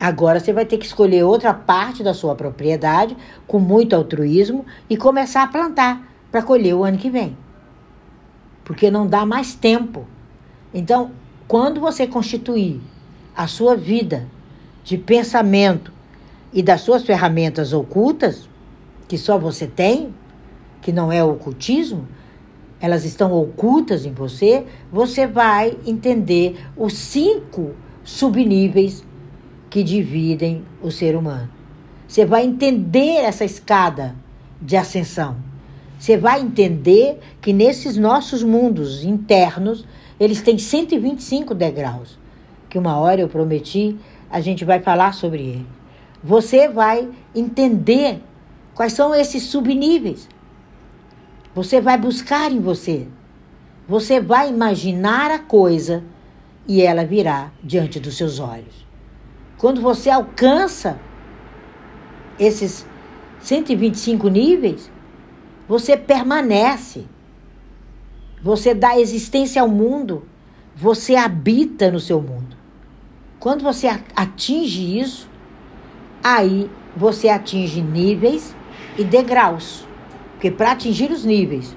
Agora 0.01 0.41
você 0.41 0.53
vai 0.53 0.67
ter 0.67 0.77
que 0.77 0.87
escolher 0.87 1.23
outra 1.23 1.55
parte 1.55 2.03
da 2.03 2.13
sua 2.13 2.35
propriedade 2.35 3.17
com 3.47 3.61
muito 3.61 3.95
altruísmo 3.95 4.67
e 4.91 4.97
começar 4.97 5.45
a 5.45 5.47
plantar 5.47 6.03
para 6.33 6.43
colher 6.43 6.75
o 6.75 6.83
ano 6.83 6.99
que 6.99 7.09
vem. 7.09 7.37
Porque 8.65 8.91
não 8.91 9.07
dá 9.07 9.25
mais 9.25 9.55
tempo. 9.55 10.05
Então, 10.75 11.13
quando 11.47 11.81
você 11.81 12.09
constituir 12.09 12.81
a 13.37 13.47
sua 13.47 13.77
vida 13.77 14.27
de 14.83 14.99
pensamento 14.99 15.93
e 16.53 16.61
das 16.61 16.81
suas 16.81 17.05
ferramentas 17.05 17.73
ocultas, 17.73 18.49
que 19.09 19.17
só 19.17 19.39
você 19.39 19.67
tem, 19.67 20.15
que 20.83 20.93
não 20.93 21.11
é 21.11 21.25
ocultismo, 21.25 22.07
elas 22.81 23.05
estão 23.05 23.33
ocultas 23.33 24.07
em 24.07 24.13
você, 24.13 24.65
você 24.93 25.27
vai 25.27 25.77
entender 25.85 26.65
os 26.77 26.95
cinco 26.95 27.75
subníveis 28.05 29.05
que 29.69 29.83
dividem 29.83 30.63
o 30.83 30.91
ser 30.91 31.17
humano. 31.17 31.51
Você 32.07 32.25
vai 32.25 32.45
entender 32.45 33.17
essa 33.17 33.45
escada 33.45 34.15
de 34.61 34.77
ascensão. 34.77 35.37
Você 35.99 36.17
vai 36.17 36.41
entender 36.41 37.19
que 37.41 37.53
nesses 37.53 37.97
nossos 37.97 38.43
mundos 38.43 39.05
internos, 39.05 39.85
eles 40.19 40.41
têm 40.41 40.57
125 40.57 41.55
degraus, 41.55 42.19
que 42.71 42.79
uma 42.79 42.97
hora 42.97 43.21
eu 43.21 43.29
prometi, 43.29 43.97
a 44.31 44.41
gente 44.41 44.65
vai 44.65 44.81
falar 44.81 45.13
sobre 45.13 45.43
ele. 45.43 45.67
Você 46.23 46.69
vai 46.69 47.09
entender 47.35 48.23
quais 48.79 48.93
são 48.93 49.13
esses 49.13 49.43
subníveis. 49.43 50.29
Você 51.53 51.81
vai 51.81 51.99
buscar 51.99 52.53
em 52.53 52.61
você. 52.61 53.09
Você 53.89 54.21
vai 54.21 54.51
imaginar 54.51 55.33
a 55.33 55.41
coisa 55.41 56.05
e 56.65 56.81
ela 56.81 57.05
virá 57.05 57.51
diante 57.61 57.99
dos 57.99 58.17
seus 58.17 58.39
olhos. 58.39 58.87
Quando 59.57 59.81
você 59.81 60.09
alcança 60.09 60.97
esses 62.39 62.87
125 63.41 64.29
níveis, 64.29 64.89
você 65.67 65.97
permanece. 65.97 67.05
Você 68.41 68.75
dá 68.75 68.97
existência 68.97 69.61
ao 69.61 69.69
mundo. 69.69 70.23
Você 70.77 71.17
habita 71.17 71.91
no 71.91 71.99
seu 71.99 72.23
mundo. 72.23 72.57
Quando 73.41 73.65
você 73.65 73.89
atinge 74.15 75.01
isso, 75.01 75.29
aí 76.23 76.71
você 76.97 77.29
atinge 77.29 77.83
níveis 77.83 78.57
e 78.99 79.05
degraus. 79.05 79.87
Porque 80.33 80.51
para 80.51 80.73
atingir 80.73 81.11
os 81.11 81.25
níveis, 81.25 81.75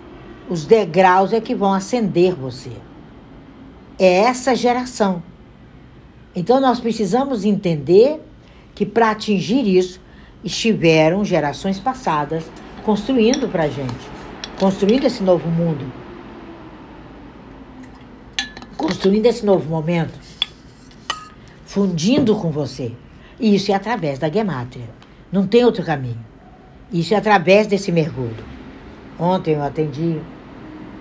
os 0.49 0.65
degraus 0.65 1.31
é 1.31 1.39
que 1.39 1.55
vão 1.55 1.73
acender 1.73 2.33
você. 2.35 2.71
É 3.97 4.23
essa 4.23 4.55
geração. 4.55 5.23
Então 6.35 6.59
nós 6.59 6.79
precisamos 6.79 7.45
entender 7.45 8.19
que 8.73 8.85
para 8.85 9.11
atingir 9.11 9.67
isso, 9.67 10.01
estiveram 10.43 11.23
gerações 11.23 11.79
passadas 11.79 12.43
construindo 12.83 13.47
para 13.47 13.63
a 13.63 13.67
gente, 13.67 14.09
construindo 14.59 15.05
esse 15.05 15.21
novo 15.21 15.47
mundo, 15.49 15.85
construindo 18.75 19.27
esse 19.27 19.45
novo 19.45 19.69
momento, 19.69 20.17
fundindo 21.65 22.35
com 22.35 22.49
você. 22.49 22.91
E 23.39 23.55
isso 23.55 23.71
é 23.71 23.75
através 23.75 24.17
da 24.17 24.29
Gematria. 24.29 24.89
Não 25.31 25.45
tem 25.45 25.63
outro 25.63 25.83
caminho. 25.83 26.30
Isso 26.91 27.13
é 27.13 27.17
através 27.17 27.67
desse 27.67 27.91
mergulho. 27.91 28.43
Ontem 29.17 29.53
eu 29.53 29.63
atendi 29.63 30.19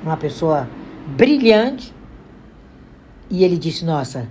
uma 0.02 0.16
pessoa 0.16 0.68
brilhante 1.16 1.92
e 3.28 3.42
ele 3.44 3.56
disse: 3.56 3.84
Nossa, 3.84 4.28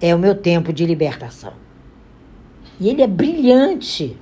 é 0.00 0.14
o 0.14 0.18
meu 0.18 0.34
tempo 0.34 0.72
de 0.72 0.84
libertação. 0.84 1.54
E 2.78 2.88
ele 2.88 3.00
é 3.00 3.06
brilhante, 3.06 4.18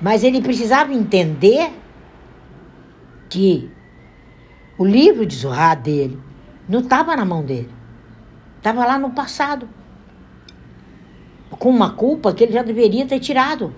mas 0.00 0.22
ele 0.22 0.40
precisava 0.40 0.92
entender 0.92 1.72
que 3.28 3.70
o 4.78 4.84
livro 4.84 5.26
de 5.26 5.34
Zohar 5.34 5.80
dele 5.80 6.18
não 6.68 6.80
estava 6.80 7.16
na 7.16 7.24
mão 7.24 7.44
dele, 7.44 7.70
estava 8.58 8.84
lá 8.86 8.98
no 8.98 9.10
passado, 9.10 9.68
com 11.50 11.68
uma 11.68 11.90
culpa 11.90 12.32
que 12.32 12.44
ele 12.44 12.52
já 12.52 12.62
deveria 12.62 13.04
ter 13.04 13.18
tirado. 13.18 13.74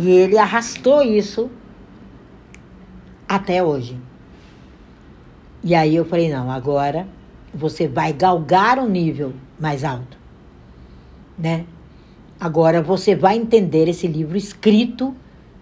E 0.00 0.08
ele 0.08 0.38
arrastou 0.38 1.02
isso 1.02 1.50
até 3.28 3.62
hoje. 3.62 4.00
E 5.62 5.74
aí 5.74 5.94
eu 5.94 6.06
falei: 6.06 6.30
não, 6.30 6.50
agora 6.50 7.06
você 7.52 7.86
vai 7.86 8.10
galgar 8.10 8.78
um 8.78 8.88
nível 8.88 9.34
mais 9.58 9.84
alto, 9.84 10.16
né? 11.36 11.66
Agora 12.40 12.80
você 12.80 13.14
vai 13.14 13.36
entender 13.36 13.88
esse 13.88 14.06
livro 14.06 14.38
escrito 14.38 15.14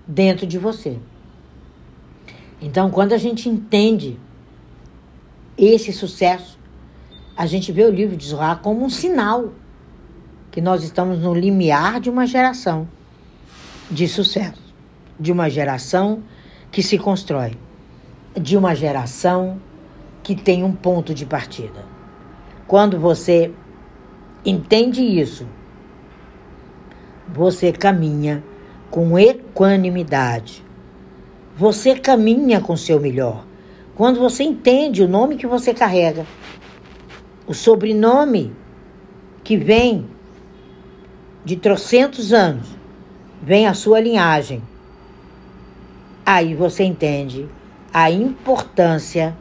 dentro 0.06 0.46
de 0.46 0.56
você. 0.56 0.98
Então, 2.62 2.92
quando 2.92 3.14
a 3.14 3.18
gente 3.18 3.48
entende 3.48 4.16
esse 5.56 5.92
sucesso, 5.92 6.56
a 7.36 7.44
gente 7.44 7.72
vê 7.72 7.82
o 7.82 7.90
livro 7.90 8.16
de 8.16 8.28
Zohar 8.28 8.60
como 8.60 8.84
um 8.84 8.90
sinal 8.90 9.52
que 10.52 10.60
nós 10.60 10.84
estamos 10.84 11.18
no 11.18 11.34
limiar 11.34 11.98
de 12.00 12.08
uma 12.08 12.24
geração 12.24 12.86
de 13.90 14.06
sucesso, 14.06 14.74
de 15.18 15.32
uma 15.32 15.48
geração 15.48 16.22
que 16.70 16.82
se 16.82 16.98
constrói, 16.98 17.52
de 18.34 18.56
uma 18.56 18.74
geração 18.74 19.60
que 20.22 20.34
tem 20.34 20.62
um 20.62 20.72
ponto 20.72 21.14
de 21.14 21.24
partida. 21.24 21.84
Quando 22.66 22.98
você 22.98 23.50
entende 24.44 25.02
isso, 25.02 25.46
você 27.26 27.72
caminha 27.72 28.44
com 28.90 29.18
equanimidade. 29.18 30.64
Você 31.56 31.94
caminha 31.94 32.60
com 32.60 32.76
seu 32.76 33.00
melhor. 33.00 33.44
Quando 33.94 34.20
você 34.20 34.44
entende 34.44 35.02
o 35.02 35.08
nome 35.08 35.36
que 35.36 35.46
você 35.46 35.74
carrega, 35.74 36.24
o 37.46 37.54
sobrenome 37.54 38.52
que 39.42 39.56
vem 39.56 40.06
de 41.44 41.56
trocentos 41.56 42.32
anos, 42.32 42.77
vem 43.42 43.66
a 43.66 43.74
sua 43.74 44.00
linhagem. 44.00 44.62
Aí 46.24 46.54
você 46.54 46.84
entende 46.84 47.48
a 47.92 48.10
importância 48.10 49.36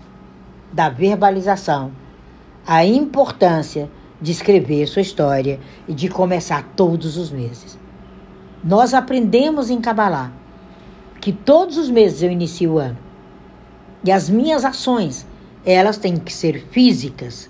da 0.71 0.89
verbalização, 0.89 1.91
a 2.65 2.85
importância 2.85 3.89
de 4.21 4.31
escrever 4.31 4.87
sua 4.87 5.01
história 5.01 5.59
e 5.87 5.93
de 5.93 6.09
começar 6.09 6.63
todos 6.75 7.17
os 7.17 7.31
meses. 7.31 7.77
Nós 8.63 8.93
aprendemos 8.93 9.69
em 9.69 9.79
Kabbalah 9.79 10.31
que 11.21 11.31
todos 11.31 11.77
os 11.77 11.89
meses 11.89 12.21
eu 12.21 12.31
inicio 12.31 12.73
o 12.73 12.79
ano. 12.79 12.97
E 14.03 14.11
as 14.11 14.29
minhas 14.29 14.63
ações, 14.63 15.25
elas 15.65 15.97
têm 15.97 16.17
que 16.17 16.33
ser 16.33 16.65
físicas 16.71 17.49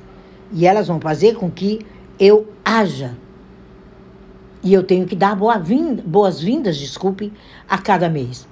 e 0.51 0.65
elas 0.65 0.87
vão 0.87 0.99
fazer 0.99 1.35
com 1.35 1.49
que 1.51 1.85
eu 2.19 2.47
haja 2.65 3.15
e 4.67 4.73
eu 4.73 4.83
tenho 4.83 5.05
que 5.05 5.15
dar 5.15 5.33
boas-vindas, 5.33 6.75
desculpe, 6.75 7.31
a 7.69 7.77
cada 7.77 8.09
mês. 8.09 8.45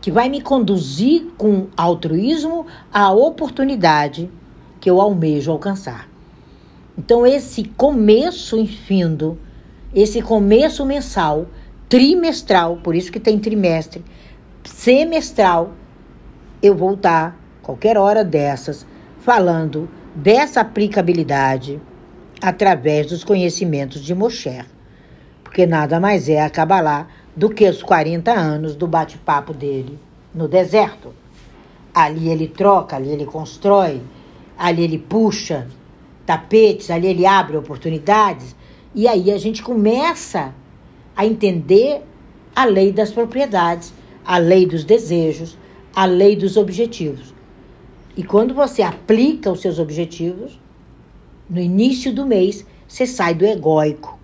Que 0.00 0.08
vai 0.08 0.28
me 0.28 0.40
conduzir 0.40 1.26
com 1.36 1.66
altruísmo 1.76 2.68
à 2.92 3.10
oportunidade 3.10 4.30
que 4.80 4.88
eu 4.88 5.00
almejo 5.00 5.50
alcançar. 5.50 6.08
Então, 6.96 7.26
esse 7.26 7.64
começo 7.64 8.56
infindo, 8.56 9.40
esse 9.92 10.22
começo 10.22 10.86
mensal, 10.86 11.48
trimestral, 11.88 12.76
por 12.76 12.94
isso 12.94 13.10
que 13.10 13.18
tem 13.18 13.36
trimestre, 13.36 14.04
semestral, 14.62 15.72
eu 16.62 16.76
vou 16.76 16.94
estar, 16.94 17.36
qualquer 17.60 17.98
hora 17.98 18.22
dessas, 18.22 18.86
falando 19.18 19.88
dessa 20.14 20.60
aplicabilidade 20.60 21.80
através 22.40 23.08
dos 23.08 23.24
conhecimentos 23.24 24.00
de 24.00 24.14
Mosher 24.14 24.64
porque 25.50 25.66
nada 25.66 25.98
mais 25.98 26.28
é 26.28 26.40
a 26.40 26.48
Kabbalah 26.48 27.08
do 27.34 27.50
que 27.50 27.68
os 27.68 27.82
40 27.82 28.30
anos 28.30 28.76
do 28.76 28.86
bate-papo 28.86 29.52
dele 29.52 29.98
no 30.32 30.46
deserto. 30.46 31.12
Ali 31.92 32.28
ele 32.28 32.46
troca, 32.46 32.94
ali 32.94 33.10
ele 33.10 33.26
constrói, 33.26 34.00
ali 34.56 34.84
ele 34.84 34.96
puxa 34.96 35.66
tapetes, 36.24 36.88
ali 36.88 37.08
ele 37.08 37.26
abre 37.26 37.56
oportunidades. 37.56 38.54
E 38.94 39.08
aí 39.08 39.28
a 39.32 39.38
gente 39.38 39.60
começa 39.60 40.54
a 41.16 41.26
entender 41.26 42.00
a 42.54 42.64
lei 42.64 42.92
das 42.92 43.10
propriedades, 43.10 43.92
a 44.24 44.38
lei 44.38 44.64
dos 44.64 44.84
desejos, 44.84 45.58
a 45.92 46.04
lei 46.04 46.36
dos 46.36 46.56
objetivos. 46.56 47.34
E 48.16 48.22
quando 48.22 48.54
você 48.54 48.82
aplica 48.82 49.50
os 49.50 49.60
seus 49.60 49.80
objetivos, 49.80 50.60
no 51.48 51.58
início 51.58 52.14
do 52.14 52.24
mês, 52.24 52.64
você 52.86 53.04
sai 53.04 53.34
do 53.34 53.44
egóico 53.44 54.19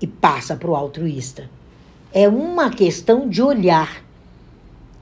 e 0.00 0.06
passa 0.06 0.56
para 0.56 0.70
o 0.70 0.76
altruísta. 0.76 1.48
É 2.12 2.28
uma 2.28 2.70
questão 2.70 3.28
de 3.28 3.42
olhar. 3.42 4.02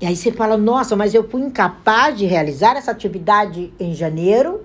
E 0.00 0.06
aí 0.06 0.16
você 0.16 0.32
fala: 0.32 0.56
nossa, 0.56 0.96
mas 0.96 1.14
eu 1.14 1.28
fui 1.28 1.42
incapaz 1.42 2.18
de 2.18 2.26
realizar 2.26 2.76
essa 2.76 2.90
atividade 2.90 3.72
em 3.78 3.94
janeiro, 3.94 4.62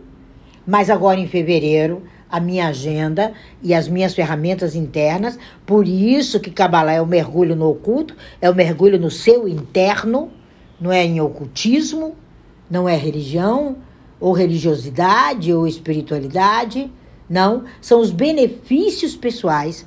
mas 0.66 0.90
agora 0.90 1.20
em 1.20 1.28
fevereiro 1.28 2.04
a 2.30 2.40
minha 2.40 2.68
agenda 2.68 3.34
e 3.62 3.74
as 3.74 3.88
minhas 3.88 4.14
ferramentas 4.14 4.76
internas. 4.76 5.38
Por 5.66 5.88
isso 5.88 6.40
que 6.40 6.52
Kabbalah 6.52 6.94
é 6.94 7.02
o 7.02 7.08
mergulho 7.08 7.56
no 7.56 7.70
oculto, 7.70 8.16
é 8.40 8.50
o 8.50 8.56
mergulho 8.56 9.00
no 9.00 9.10
seu 9.10 9.48
interno, 9.48 10.32
não 10.80 10.92
é 10.92 11.04
em 11.04 11.20
ocultismo, 11.20 12.16
não 12.70 12.88
é 12.88 12.96
religião, 12.96 13.78
ou 14.20 14.34
religiosidade, 14.34 15.52
ou 15.52 15.68
espiritualidade. 15.68 16.92
Não, 17.28 17.64
são 17.82 18.00
os 18.00 18.12
benefícios 18.12 19.16
pessoais 19.16 19.86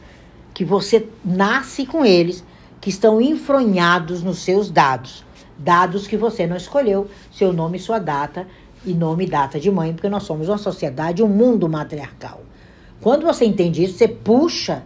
que 0.55 0.65
você 0.65 1.07
nasce 1.25 1.87
com 1.87 2.05
eles, 2.05 2.45
que 2.81 2.91
estão 2.91 3.21
enfronhados 3.21 4.23
nos 4.23 4.39
seus 4.39 4.71
dados. 4.71 5.25
Dados 5.59 6.07
que 6.07 6.17
você 6.17 6.47
não 6.47 6.57
escolheu, 6.57 7.09
seu 7.31 7.53
nome 7.53 7.79
e 7.79 7.81
sua 7.81 7.99
data, 7.99 8.47
e 8.85 8.93
nome 8.93 9.25
e 9.25 9.29
data 9.29 9.61
de 9.61 9.71
mãe, 9.71 9.93
porque 9.93 10.09
nós 10.09 10.25
somos 10.25 10.49
uma 10.49 10.59
sociedade, 10.59 11.23
um 11.23 11.29
mundo 11.29 11.69
matriarcal. 11.69 12.43
Quando 13.01 13.25
você 13.25 13.45
entende 13.45 13.85
isso, 13.85 13.99
você 13.99 14.09
puxa 14.09 14.83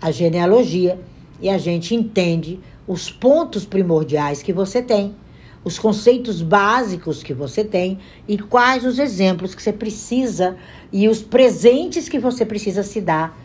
a 0.00 0.10
genealogia 0.10 0.98
e 1.40 1.48
a 1.48 1.58
gente 1.58 1.94
entende 1.94 2.60
os 2.86 3.10
pontos 3.10 3.64
primordiais 3.64 4.42
que 4.42 4.52
você 4.52 4.82
tem, 4.82 5.14
os 5.64 5.78
conceitos 5.78 6.42
básicos 6.42 7.22
que 7.22 7.32
você 7.32 7.64
tem 7.64 7.98
e 8.28 8.36
quais 8.36 8.84
os 8.84 8.98
exemplos 8.98 9.54
que 9.54 9.62
você 9.62 9.72
precisa 9.72 10.56
e 10.92 11.08
os 11.08 11.22
presentes 11.22 12.08
que 12.08 12.18
você 12.18 12.44
precisa 12.44 12.82
se 12.82 13.00
dar 13.00 13.38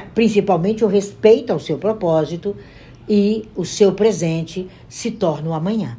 principalmente 0.00 0.84
o 0.84 0.88
respeito 0.88 1.52
ao 1.52 1.60
seu 1.60 1.78
propósito 1.78 2.56
e 3.08 3.48
o 3.54 3.64
seu 3.64 3.92
presente 3.92 4.68
se 4.88 5.10
torna 5.10 5.50
o 5.50 5.54
amanhã. 5.54 5.98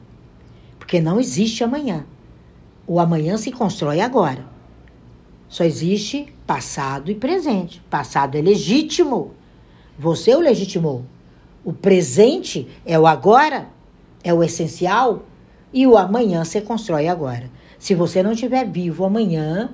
Porque 0.79 0.99
não 0.99 1.19
existe 1.19 1.63
amanhã. 1.63 2.05
O 2.88 2.99
amanhã 2.99 3.38
se 3.38 3.51
constrói 3.51 4.01
agora. 4.01 4.45
Só 5.47 5.63
existe 5.63 6.34
passado 6.45 7.10
e 7.12 7.15
presente. 7.15 7.81
Passado 7.89 8.38
é 8.38 8.41
legítimo. 8.41 9.34
Você 9.97 10.36
o 10.36 10.39
legitimou. 10.39 11.03
O 11.63 11.73
presente 11.73 12.67
é 12.86 12.99
o 12.99 13.08
agora, 13.08 13.69
é 14.23 14.34
o 14.34 14.43
essencial, 14.43 15.23
e 15.73 15.88
o 15.88 15.97
amanhã 15.97 16.43
se 16.45 16.62
constrói 16.62 17.08
agora. 17.08 17.49
Se 17.79 17.95
você 17.95 18.21
não 18.21 18.34
estiver 18.34 18.65
vivo 18.65 19.03
amanhã, 19.03 19.69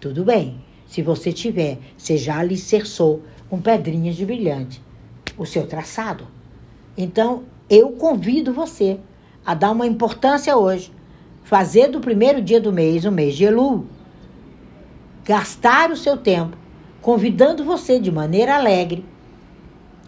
tudo 0.00 0.24
bem. 0.24 0.60
Se 0.86 1.02
você 1.02 1.32
tiver, 1.32 1.78
você 1.96 2.16
já 2.16 2.38
alicerçou 2.38 3.22
com 3.52 3.60
pedrinhas 3.60 4.16
de 4.16 4.24
brilhante 4.24 4.82
o 5.36 5.44
seu 5.44 5.66
traçado. 5.66 6.26
Então, 6.96 7.42
eu 7.68 7.90
convido 7.90 8.50
você 8.50 8.98
a 9.44 9.52
dar 9.52 9.72
uma 9.72 9.86
importância 9.86 10.56
hoje. 10.56 10.90
Fazer 11.44 11.88
do 11.88 12.00
primeiro 12.00 12.40
dia 12.40 12.58
do 12.58 12.72
mês, 12.72 13.04
o 13.04 13.12
mês 13.12 13.36
de 13.36 13.44
Elul, 13.44 13.84
gastar 15.22 15.90
o 15.90 15.96
seu 15.98 16.16
tempo 16.16 16.56
convidando 17.02 17.62
você 17.62 18.00
de 18.00 18.10
maneira 18.10 18.56
alegre 18.56 19.04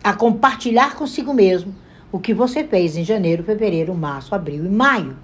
a 0.03 0.15
compartilhar 0.15 0.95
consigo 0.95 1.35
mesmo 1.35 1.75
o 2.11 2.19
que 2.19 2.33
você 2.33 2.65
fez 2.65 2.97
em 2.97 3.05
janeiro, 3.05 3.45
fevereiro, 3.45 3.95
março, 3.95 4.35
abril 4.35 4.65
e 4.65 4.71
maio, 4.71 5.19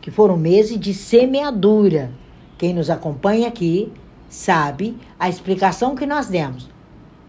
que 0.00 0.10
foram 0.10 0.36
meses 0.36 0.80
de 0.80 0.92
semeadura. 0.92 2.10
Quem 2.58 2.74
nos 2.74 2.90
acompanha 2.90 3.46
aqui 3.46 3.92
sabe 4.28 4.98
a 5.16 5.28
explicação 5.28 5.94
que 5.94 6.06
nós 6.06 6.26
demos 6.26 6.74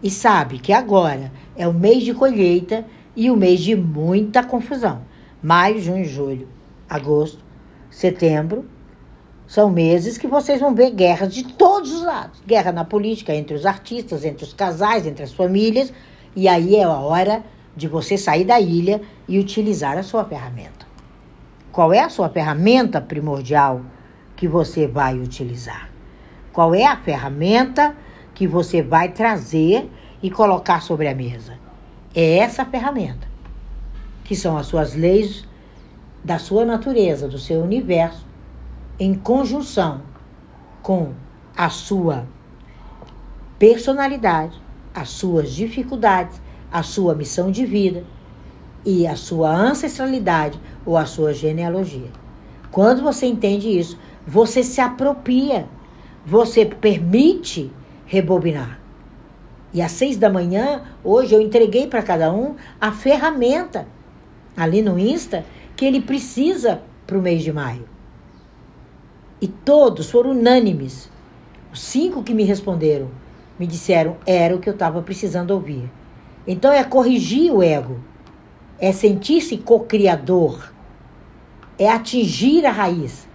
e 0.01 0.09
sabe 0.09 0.59
que 0.59 0.71
agora 0.71 1.31
é 1.55 1.67
o 1.67 1.73
mês 1.73 2.03
de 2.03 2.13
colheita 2.13 2.85
e 3.15 3.31
o 3.31 3.35
mês 3.35 3.59
de 3.59 3.75
muita 3.75 4.43
confusão. 4.43 5.01
Maio, 5.41 5.81
junho, 5.81 6.05
julho, 6.05 6.47
agosto, 6.89 7.43
setembro, 7.89 8.65
são 9.47 9.69
meses 9.69 10.17
que 10.17 10.27
vocês 10.27 10.59
vão 10.59 10.75
ver 10.75 10.91
guerras 10.91 11.33
de 11.33 11.43
todos 11.43 11.93
os 11.93 12.03
lados. 12.03 12.41
Guerra 12.45 12.71
na 12.71 12.83
política, 12.83 13.33
entre 13.33 13.55
os 13.55 13.65
artistas, 13.65 14.25
entre 14.25 14.43
os 14.43 14.53
casais, 14.53 15.07
entre 15.07 15.23
as 15.23 15.31
famílias. 15.31 15.91
E 16.35 16.47
aí 16.47 16.75
é 16.75 16.83
a 16.83 16.91
hora 16.91 17.43
de 17.75 17.87
você 17.87 18.17
sair 18.17 18.43
da 18.43 18.59
ilha 18.59 19.01
e 19.27 19.39
utilizar 19.39 19.97
a 19.97 20.03
sua 20.03 20.25
ferramenta. 20.25 20.85
Qual 21.71 21.93
é 21.93 21.99
a 21.99 22.09
sua 22.09 22.27
ferramenta 22.27 22.99
primordial 22.99 23.81
que 24.35 24.47
você 24.47 24.85
vai 24.85 25.17
utilizar? 25.17 25.89
Qual 26.51 26.75
é 26.75 26.85
a 26.85 26.97
ferramenta 26.97 27.95
que 28.37 28.45
você 28.45 28.83
vai 28.83 29.09
trazer 29.09 29.89
e 30.21 30.29
colocar 30.29 30.79
sobre 30.83 31.07
a 31.07 31.15
mesa? 31.15 31.57
É 32.13 32.37
essa 32.37 32.63
ferramenta, 32.63 33.27
que 34.23 34.35
são 34.35 34.55
as 34.55 34.67
suas 34.67 34.93
leis 34.93 35.43
da 36.23 36.37
sua 36.37 36.63
natureza, 36.63 37.27
do 37.27 37.39
seu 37.39 37.59
universo, 37.61 38.27
em 38.99 39.15
conjunção 39.15 40.01
com 40.83 41.13
a 41.55 41.67
sua 41.67 42.27
personalidade, 43.57 44.61
as 44.93 45.09
suas 45.09 45.51
dificuldades, 45.51 46.39
a 46.71 46.83
sua 46.83 47.15
missão 47.15 47.49
de 47.49 47.65
vida 47.65 48.03
e 48.85 49.07
a 49.07 49.15
sua 49.15 49.49
ancestralidade 49.49 50.59
ou 50.85 50.95
a 50.95 51.07
sua 51.07 51.33
genealogia. 51.33 52.11
Quando 52.69 53.01
você 53.01 53.25
entende 53.25 53.67
isso, 53.67 53.97
você 54.27 54.61
se 54.61 54.79
apropria 54.79 55.67
você 56.27 56.65
permite 56.65 57.71
rebobinar. 58.07 58.79
E 59.73 59.81
às 59.81 59.91
seis 59.91 60.17
da 60.17 60.29
manhã, 60.29 60.81
hoje, 61.03 61.35
eu 61.35 61.41
entreguei 61.41 61.85
para 61.85 62.01
cada 62.01 62.33
um 62.33 62.55
a 62.81 62.91
ferramenta 62.91 63.87
ali 64.55 64.81
no 64.81 64.97
Insta 64.97 65.45
que 65.75 65.85
ele 65.85 66.01
precisa 66.01 66.81
para 67.05 67.17
o 67.17 67.21
mês 67.21 67.43
de 67.43 67.53
maio. 67.53 67.87
E 69.39 69.47
todos 69.47 70.09
foram 70.09 70.31
unânimes. 70.31 71.11
Os 71.71 71.81
cinco 71.81 72.23
que 72.23 72.33
me 72.33 72.43
responderam 72.43 73.09
me 73.59 73.67
disseram 73.67 74.17
era 74.25 74.55
o 74.55 74.59
que 74.59 74.69
eu 74.69 74.73
estava 74.73 75.01
precisando 75.01 75.51
ouvir. 75.51 75.91
Então 76.47 76.71
é 76.71 76.83
corrigir 76.83 77.53
o 77.53 77.61
ego, 77.61 77.99
é 78.79 78.91
sentir-se 78.91 79.57
co-criador, 79.57 80.71
é 81.77 81.89
atingir 81.89 82.65
a 82.65 82.71
raiz. 82.71 83.27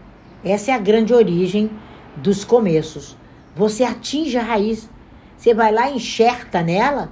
Essa 0.45 0.73
é 0.73 0.75
a 0.75 0.79
grande 0.79 1.13
origem 1.13 1.71
dos 2.17 2.45
começos. 2.45 3.17
Você 3.55 3.85
atinge 3.85 4.37
a 4.37 4.43
raiz. 4.43 4.89
Você 5.37 5.55
vai 5.55 5.73
lá 5.73 5.91
e 5.91 5.97
enxerta 5.97 6.63
nela 6.63 7.11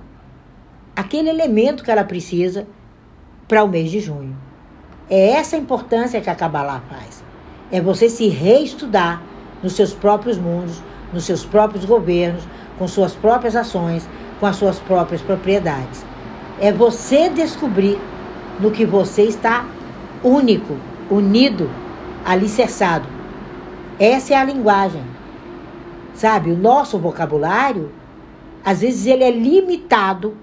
aquele 0.95 1.29
elemento 1.29 1.83
que 1.83 1.91
ela 1.91 2.05
precisa 2.05 2.67
para 3.49 3.65
o 3.65 3.69
mês 3.69 3.91
de 3.91 4.01
junho. 4.01 4.37
É 5.09 5.31
essa 5.31 5.57
a 5.57 5.59
importância 5.59 6.21
que 6.21 6.31
a 6.31 6.35
Kabbalah 6.35 6.83
faz. 6.89 7.25
É 7.71 7.81
você 7.81 8.09
se 8.09 8.29
reestudar 8.29 9.23
nos 9.63 9.75
seus 9.75 9.93
próprios 9.93 10.39
mundos, 10.39 10.83
nos 11.13 11.25
seus 11.25 11.45
próprios 11.45 11.85
governos, 11.85 12.45
com 12.79 12.87
suas 12.87 13.15
próprias 13.15 13.57
ações, 13.57 14.09
com 14.39 14.47
as 14.47 14.57
suas 14.57 14.79
próprias 14.79 15.21
propriedades. 15.21 16.05
É 16.61 16.73
você 16.73 17.29
descobrir 17.29 17.99
no 18.61 18.71
que 18.71 18.85
você 18.85 19.23
está 19.23 19.67
único, 20.23 20.77
unido, 21.11 21.71
alicerçado 22.25 23.21
essa 24.01 24.33
é 24.33 24.37
a 24.39 24.45
linguagem. 24.45 25.05
Sabe, 26.21 26.51
o 26.51 26.57
nosso 26.59 26.99
vocabulário, 26.99 27.91
às 28.63 28.83
vezes 28.83 29.07
ele 29.07 29.25
é 29.25 29.31
limitado 29.31 30.37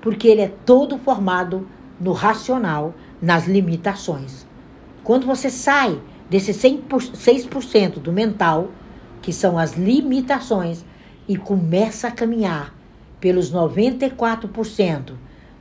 porque 0.00 0.26
ele 0.26 0.40
é 0.40 0.52
todo 0.66 0.98
formado 0.98 1.64
no 2.00 2.10
racional, 2.10 2.92
nas 3.20 3.46
limitações. 3.46 4.44
Quando 5.04 5.24
você 5.24 5.48
sai 5.48 5.96
desse 6.28 6.50
6% 6.52 8.00
do 8.00 8.12
mental, 8.12 8.72
que 9.22 9.32
são 9.32 9.56
as 9.56 9.74
limitações, 9.74 10.84
e 11.28 11.36
começa 11.36 12.08
a 12.08 12.10
caminhar 12.10 12.74
pelos 13.20 13.52
94% 13.52 15.12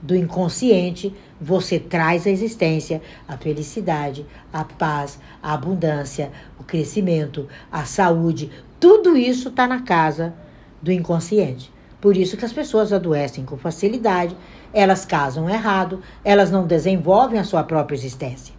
do 0.02 0.16
inconsciente, 0.16 1.16
você 1.40 1.78
traz 1.78 2.26
à 2.26 2.32
existência 2.32 3.00
a 3.28 3.38
felicidade, 3.38 4.26
a 4.52 4.64
paz, 4.64 5.20
a 5.44 5.54
abundância, 5.54 6.32
o 6.60 6.64
crescimento, 6.64 7.48
a 7.72 7.86
saúde. 7.86 8.50
Tudo 8.82 9.16
isso 9.16 9.50
está 9.50 9.68
na 9.68 9.84
casa 9.84 10.34
do 10.82 10.92
inconsciente. 10.92 11.72
Por 12.02 12.18
isso 12.18 12.36
que 12.36 12.44
as 12.44 12.52
pessoas 12.52 12.92
adoecem 12.92 13.46
com 13.46 13.56
facilidade, 13.56 14.36
elas 14.74 15.06
casam 15.06 15.48
errado, 15.48 16.02
elas 16.26 16.50
não 16.50 16.66
desenvolvem 16.66 17.40
a 17.40 17.44
sua 17.44 17.64
própria 17.64 17.96
existência. 17.96 18.56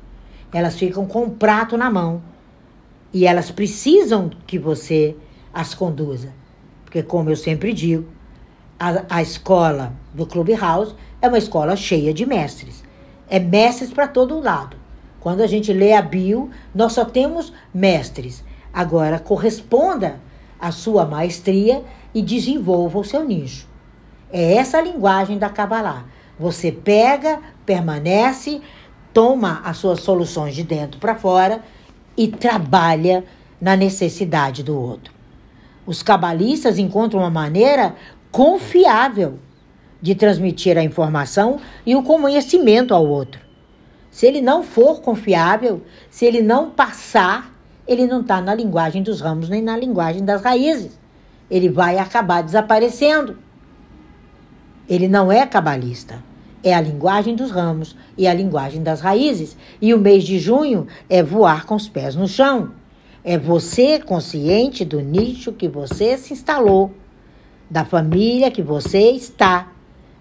Elas 0.53 0.77
ficam 0.77 1.07
com 1.07 1.23
o 1.23 1.25
um 1.25 1.31
prato 1.31 1.77
na 1.77 1.91
mão 1.91 2.23
e 3.13 3.27
elas 3.27 3.51
precisam 3.51 4.31
que 4.47 4.61
você 4.61 5.17
as 5.53 5.75
conduza. 5.75 6.33
Porque, 6.85 7.03
como 7.03 7.29
eu 7.29 7.37
sempre 7.37 7.73
digo, 7.73 8.07
a, 8.79 9.17
a 9.17 9.23
escola 9.23 9.93
do 10.15 10.25
Clubhouse 10.25 10.95
é 11.21 11.27
uma 11.27 11.39
escola 11.39 11.75
cheia 11.75 12.15
de 12.15 12.25
mestres. 12.25 12.85
É 13.29 13.41
mestres 13.41 13.93
para 13.93 14.07
todo 14.07 14.39
lado. 14.39 14.77
Quando 15.19 15.41
a 15.41 15.49
gente 15.49 15.73
lê 15.73 15.95
a 15.95 16.03
bio, 16.03 16.49
nós 16.73 16.93
só 16.93 17.05
temos 17.05 17.53
mestres. 17.75 18.45
Agora, 18.73 19.19
corresponda 19.19 20.21
à 20.59 20.71
sua 20.71 21.05
maestria 21.05 21.83
e 22.15 22.23
desenvolva 22.23 22.99
o 22.99 23.05
seu 23.05 23.25
nicho. 23.25 23.69
É 24.33 24.55
essa 24.55 24.79
a 24.79 24.83
linguagem 24.83 25.39
da 25.39 25.51
Kabbalah. 25.51 26.07
Você 26.39 26.73
pega, 26.73 27.41
permanece, 27.67 28.63
toma 29.13 29.61
as 29.65 29.77
suas 29.77 30.01
soluções 30.01 30.55
de 30.55 30.63
dentro 30.63 30.99
para 30.99 31.15
fora 31.15 31.61
e 32.17 32.29
trabalha 32.29 33.25
na 33.61 33.77
necessidade 33.77 34.63
do 34.63 34.79
outro. 34.79 35.13
Os 35.87 36.03
cabalistas 36.03 36.79
encontram 36.79 37.21
uma 37.21 37.31
maneira 37.31 37.95
confiável 38.31 39.39
de 40.01 40.15
transmitir 40.15 40.79
a 40.79 40.83
informação 40.83 41.61
e 41.85 41.95
o 41.95 42.03
conhecimento 42.03 42.95
ao 42.95 43.07
outro. 43.07 43.41
Se 44.11 44.27
ele 44.27 44.41
não 44.41 44.63
for 44.63 45.01
confiável, 45.01 45.83
se 46.11 46.25
ele 46.25 46.43
não 46.43 46.71
passar, 46.71 47.52
ele 47.87 48.07
não 48.07 48.21
está 48.21 48.41
na 48.41 48.55
linguagem 48.55 49.03
dos 49.03 49.21
ramos 49.21 49.49
nem 49.49 49.63
na 49.63 49.77
linguagem 49.77 50.25
das 50.25 50.43
raízes. 50.43 50.99
Ele 51.51 51.69
vai 51.69 51.99
acabar 51.99 52.43
desaparecendo. 52.43 53.37
Ele 54.89 55.09
não 55.09 55.31
é 55.31 55.47
cabalista. 55.47 56.23
É 56.65 56.75
a 56.75 56.81
linguagem 56.81 57.35
dos 57.35 57.51
ramos 57.51 57.97
e 58.17 58.27
a 58.27 58.35
linguagem 58.35 58.83
das 58.83 59.01
raízes. 59.01 59.57
E 59.81 59.93
o 59.93 59.99
mês 59.99 60.25
de 60.25 60.39
junho 60.39 60.87
é 61.09 61.23
voar 61.23 61.67
com 61.67 61.75
os 61.75 61.89
pés 61.89 62.15
no 62.15 62.29
chão. 62.29 62.71
É 63.25 63.37
você 63.37 63.99
consciente 63.99 64.85
do 64.85 65.01
nicho 65.01 65.53
que 65.53 65.69
você 65.69 66.17
se 66.17 66.33
instalou 66.33 66.93
da 67.73 67.87
família 67.87 68.51
que 68.51 68.61
você 68.61 69.13
está, 69.13 69.73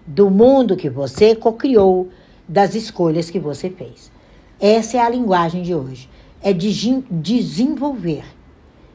do 0.06 0.30
mundo 0.30 0.74
que 0.74 0.88
você 0.88 1.34
cocriou, 1.36 2.08
das 2.48 2.74
escolhas 2.74 3.28
que 3.28 3.38
você 3.38 3.68
fez. 3.68 4.10
Essa 4.58 4.96
é 4.96 5.00
a 5.00 5.10
linguagem 5.10 5.62
de 5.62 5.74
hoje. 5.74 6.08
É 6.42 6.52
de 6.52 7.02
desenvolver, 7.10 8.24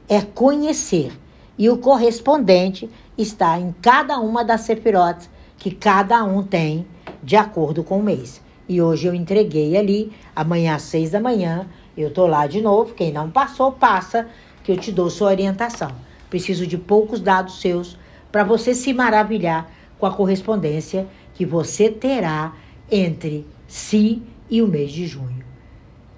é 0.10 0.22
conhecer. 0.22 1.18
E 1.58 1.70
o 1.70 1.78
correspondente 1.78 2.90
está 3.18 3.60
em 3.60 3.74
cada 3.82 4.20
uma 4.20 4.44
das 4.44 4.62
sefirotes 4.62 5.30
que 5.58 5.72
cada 5.72 6.24
um 6.24 6.44
tem 6.44 6.86
de 7.24 7.36
acordo 7.36 7.84
com 7.84 8.00
o 8.00 8.04
mês. 8.04 8.42
E 8.70 8.82
hoje 8.82 9.08
eu 9.08 9.14
entreguei 9.14 9.78
ali, 9.78 10.12
amanhã 10.36 10.76
às 10.76 10.84
seis 10.84 11.12
da 11.12 11.22
manhã, 11.22 11.68
eu 11.98 12.12
tô 12.12 12.28
lá 12.28 12.46
de 12.48 12.62
novo. 12.62 12.94
Quem 12.94 13.12
não 13.12 13.32
passou, 13.32 13.72
passa, 13.72 14.28
que 14.64 14.72
eu 14.72 14.78
te 14.78 14.92
dou 14.92 15.10
sua 15.10 15.30
orientação. 15.30 15.92
Preciso 16.30 16.68
de 16.68 16.78
poucos 16.78 17.22
dados 17.22 17.62
seus 17.62 17.98
para 18.30 18.44
você 18.44 18.74
se 18.74 18.94
maravilhar 18.94 19.72
com 19.98 20.06
a 20.06 20.14
correspondência 20.14 21.08
que 21.34 21.46
você 21.46 21.90
terá 21.90 22.54
entre 22.92 23.48
si 23.68 24.22
e 24.50 24.62
o 24.62 24.68
mês 24.68 24.92
de 24.92 25.08
junho. 25.08 25.47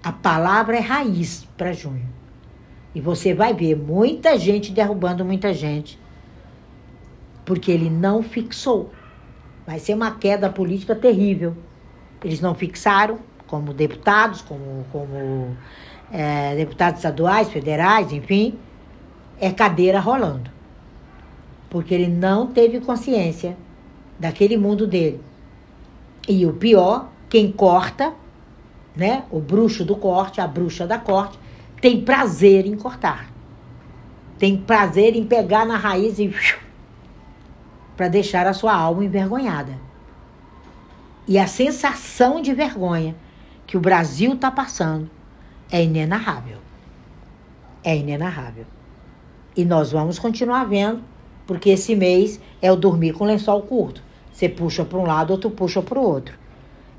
A 0.03 0.11
palavra 0.11 0.77
é 0.77 0.79
raiz 0.79 1.47
para 1.57 1.73
junho. 1.73 2.07
E 2.93 3.01
você 3.01 3.33
vai 3.33 3.53
ver 3.53 3.75
muita 3.75 4.37
gente 4.37 4.71
derrubando 4.71 5.23
muita 5.23 5.53
gente, 5.53 5.99
porque 7.45 7.71
ele 7.71 7.89
não 7.89 8.23
fixou. 8.23 8.91
Vai 9.67 9.79
ser 9.79 9.93
uma 9.93 10.11
queda 10.11 10.49
política 10.49 10.95
terrível. 10.95 11.55
Eles 12.23 12.41
não 12.41 12.55
fixaram, 12.55 13.19
como 13.45 13.73
deputados, 13.73 14.41
como, 14.41 14.85
como 14.91 15.55
é, 16.11 16.55
deputados 16.55 16.99
estaduais, 16.99 17.49
federais, 17.49 18.11
enfim, 18.11 18.57
é 19.39 19.51
cadeira 19.51 19.99
rolando. 19.99 20.49
Porque 21.69 21.93
ele 21.93 22.07
não 22.07 22.47
teve 22.47 22.79
consciência 22.79 23.55
daquele 24.17 24.57
mundo 24.57 24.87
dele. 24.87 25.19
E 26.27 26.45
o 26.45 26.53
pior, 26.53 27.09
quem 27.29 27.51
corta, 27.51 28.13
né? 28.95 29.23
O 29.31 29.39
bruxo 29.39 29.85
do 29.85 29.95
corte, 29.95 30.41
a 30.41 30.47
bruxa 30.47 30.85
da 30.85 30.97
corte, 30.97 31.39
tem 31.81 32.01
prazer 32.03 32.65
em 32.65 32.75
cortar. 32.75 33.29
Tem 34.37 34.57
prazer 34.57 35.15
em 35.15 35.25
pegar 35.25 35.65
na 35.65 35.77
raiz 35.77 36.17
e 36.17 36.33
para 37.95 38.07
deixar 38.07 38.47
a 38.47 38.53
sua 38.53 38.73
alma 38.73 39.03
envergonhada. 39.03 39.77
E 41.27 41.37
a 41.37 41.45
sensação 41.45 42.41
de 42.41 42.53
vergonha 42.53 43.15
que 43.67 43.77
o 43.77 43.79
Brasil 43.81 44.33
está 44.33 44.49
passando 44.49 45.09
é 45.69 45.83
inenarrável. 45.83 46.57
É 47.83 47.95
inenarrável. 47.95 48.65
E 49.55 49.65
nós 49.65 49.91
vamos 49.91 50.17
continuar 50.17 50.63
vendo, 50.63 51.03
porque 51.45 51.69
esse 51.71 51.95
mês 51.95 52.39
é 52.61 52.71
o 52.71 52.75
dormir 52.75 53.13
com 53.13 53.25
lençol 53.25 53.61
curto. 53.63 54.01
Você 54.31 54.47
puxa 54.47 54.85
para 54.85 54.97
um 54.97 55.05
lado, 55.05 55.31
outro 55.31 55.51
puxa 55.51 55.81
para 55.81 55.99
o 55.99 56.03
outro. 56.03 56.38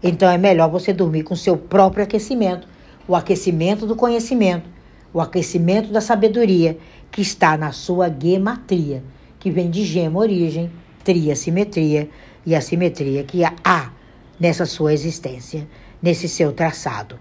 Então 0.02 0.30
é 0.30 0.38
melhor 0.38 0.70
você 0.70 0.92
dormir 0.92 1.22
com 1.22 1.36
seu 1.36 1.56
próprio 1.56 2.04
aquecimento, 2.04 2.66
o 3.06 3.14
aquecimento 3.14 3.86
do 3.86 3.94
conhecimento, 3.94 4.68
o 5.12 5.20
aquecimento 5.20 5.92
da 5.92 6.00
sabedoria 6.00 6.78
que 7.10 7.20
está 7.20 7.56
na 7.56 7.72
sua 7.72 8.08
gematria, 8.08 9.02
que 9.38 9.50
vem 9.50 9.68
de 9.68 9.84
gema 9.84 10.18
origem, 10.18 10.70
tria 11.04 11.34
simetria 11.34 12.08
e 12.46 12.54
a 12.54 12.60
simetria 12.60 13.24
que 13.24 13.42
há 13.44 13.92
nessa 14.38 14.64
sua 14.64 14.92
existência, 14.92 15.68
nesse 16.00 16.28
seu 16.28 16.52
traçado. 16.52 17.18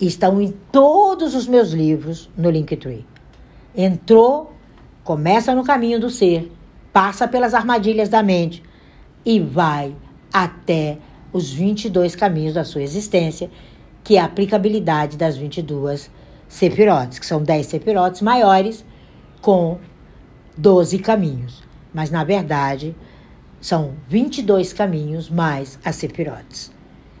Estão 0.00 0.40
em 0.40 0.52
todos 0.72 1.34
os 1.34 1.46
meus 1.46 1.70
livros 1.70 2.30
no 2.36 2.50
Linktree. 2.50 3.06
Entrou, 3.74 4.52
começa 5.04 5.54
no 5.54 5.64
caminho 5.64 6.00
do 6.00 6.10
ser, 6.10 6.50
passa 6.92 7.28
pelas 7.28 7.54
armadilhas 7.54 8.08
da 8.08 8.22
mente 8.22 8.62
e 9.24 9.38
vai 9.38 9.94
até 10.32 10.98
os 11.32 11.52
22 11.52 12.14
caminhos 12.14 12.54
da 12.54 12.64
sua 12.64 12.82
existência, 12.82 13.50
que 14.02 14.16
é 14.16 14.20
a 14.20 14.24
aplicabilidade 14.24 15.16
das 15.16 15.36
22 15.36 16.10
sefirotes, 16.48 17.18
que 17.18 17.26
são 17.26 17.42
10 17.42 17.66
sefirotes 17.66 18.22
maiores 18.22 18.84
com 19.40 19.78
12 20.56 20.98
caminhos. 20.98 21.62
Mas, 21.92 22.10
na 22.10 22.24
verdade, 22.24 22.94
são 23.60 23.94
22 24.08 24.72
caminhos 24.72 25.28
mais 25.28 25.78
as 25.84 25.96
sefirotes. 25.96 26.72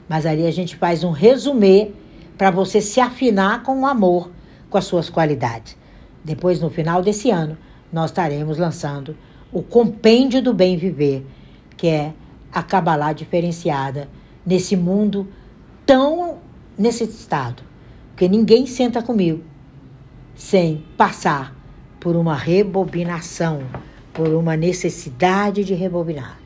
Mas 0.08 0.26
ali 0.26 0.46
a 0.46 0.50
gente 0.50 0.76
faz 0.76 1.04
um 1.04 1.10
resumê 1.10 1.92
para 2.36 2.50
você 2.50 2.80
se 2.80 3.00
afinar 3.00 3.62
com 3.62 3.80
o 3.80 3.86
amor, 3.86 4.30
com 4.68 4.78
as 4.78 4.84
suas 4.84 5.10
qualidades. 5.10 5.76
Depois, 6.24 6.60
no 6.60 6.70
final 6.70 7.02
desse 7.02 7.30
ano, 7.30 7.56
nós 7.92 8.10
estaremos 8.10 8.58
lançando 8.58 9.16
o 9.52 9.62
Compêndio 9.62 10.42
do 10.42 10.54
Bem 10.54 10.76
Viver, 10.76 11.26
que 11.76 11.88
é 11.88 12.12
a 12.52 12.62
Kabbalah 12.62 13.12
diferenciada 13.12 14.08
nesse 14.44 14.76
mundo 14.76 15.28
tão 15.86 16.38
necessitado. 16.76 17.62
Porque 18.10 18.28
ninguém 18.28 18.66
senta 18.66 19.02
comigo 19.02 19.42
sem 20.34 20.84
passar 20.96 21.54
por 21.98 22.16
uma 22.16 22.34
rebobinação, 22.34 23.62
por 24.12 24.28
uma 24.28 24.56
necessidade 24.56 25.64
de 25.64 25.74
rebobinar. 25.74 26.38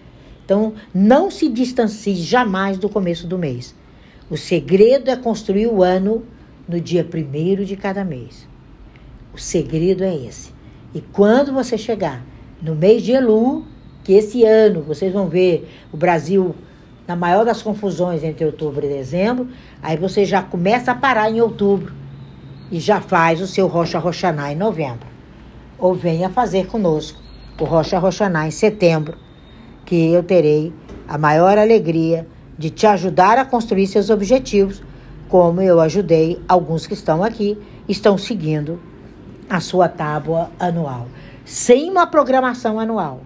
Então, 0.44 0.74
não 0.92 1.30
se 1.30 1.48
distancie 1.48 2.16
jamais 2.16 2.76
do 2.76 2.88
começo 2.88 3.26
do 3.26 3.38
mês. 3.38 3.74
O 4.28 4.36
segredo 4.36 5.10
é 5.10 5.16
construir 5.16 5.68
o 5.68 5.82
ano 5.82 6.24
no 6.68 6.80
dia 6.80 7.04
primeiro 7.04 7.64
de 7.64 7.76
cada 7.76 8.04
mês. 8.04 8.46
O 9.32 9.38
segredo 9.38 10.04
é 10.04 10.14
esse. 10.14 10.52
E 10.94 11.00
quando 11.00 11.52
você 11.52 11.78
chegar 11.78 12.24
no 12.60 12.74
mês 12.74 13.02
de 13.02 13.12
Elu, 13.12 13.64
que 14.04 14.12
esse 14.12 14.44
ano 14.44 14.82
vocês 14.82 15.12
vão 15.12 15.28
ver 15.28 15.68
o 15.90 15.96
Brasil 15.96 16.54
na 17.08 17.16
maior 17.16 17.44
das 17.44 17.62
confusões 17.62 18.22
entre 18.22 18.44
outubro 18.44 18.84
e 18.84 18.88
dezembro, 18.88 19.48
aí 19.82 19.96
você 19.96 20.24
já 20.24 20.42
começa 20.42 20.92
a 20.92 20.94
parar 20.94 21.30
em 21.30 21.40
outubro 21.40 21.92
e 22.70 22.78
já 22.78 23.00
faz 23.00 23.40
o 23.40 23.46
seu 23.46 23.66
Rocha 23.66 23.98
Roxaná 23.98 24.52
em 24.52 24.56
novembro. 24.56 25.06
Ou 25.78 25.94
venha 25.94 26.28
fazer 26.28 26.66
conosco 26.66 27.18
o 27.58 27.64
Rocha 27.64 27.98
Roxaná 27.98 28.46
em 28.46 28.50
setembro, 28.50 29.16
que 29.86 30.12
eu 30.12 30.22
terei 30.22 30.72
a 31.08 31.16
maior 31.16 31.56
alegria 31.56 32.26
de 32.58 32.70
te 32.70 32.86
ajudar 32.86 33.38
a 33.38 33.44
construir 33.44 33.86
seus 33.86 34.10
objetivos, 34.10 34.82
como 35.28 35.60
eu 35.60 35.80
ajudei 35.80 36.40
alguns 36.46 36.86
que 36.86 36.94
estão 36.94 37.22
aqui, 37.22 37.58
estão 37.88 38.16
seguindo 38.16 38.80
a 39.48 39.60
sua 39.60 39.88
tábua 39.88 40.50
anual, 40.58 41.06
sem 41.44 41.90
uma 41.90 42.06
programação 42.06 42.78
anual 42.78 43.20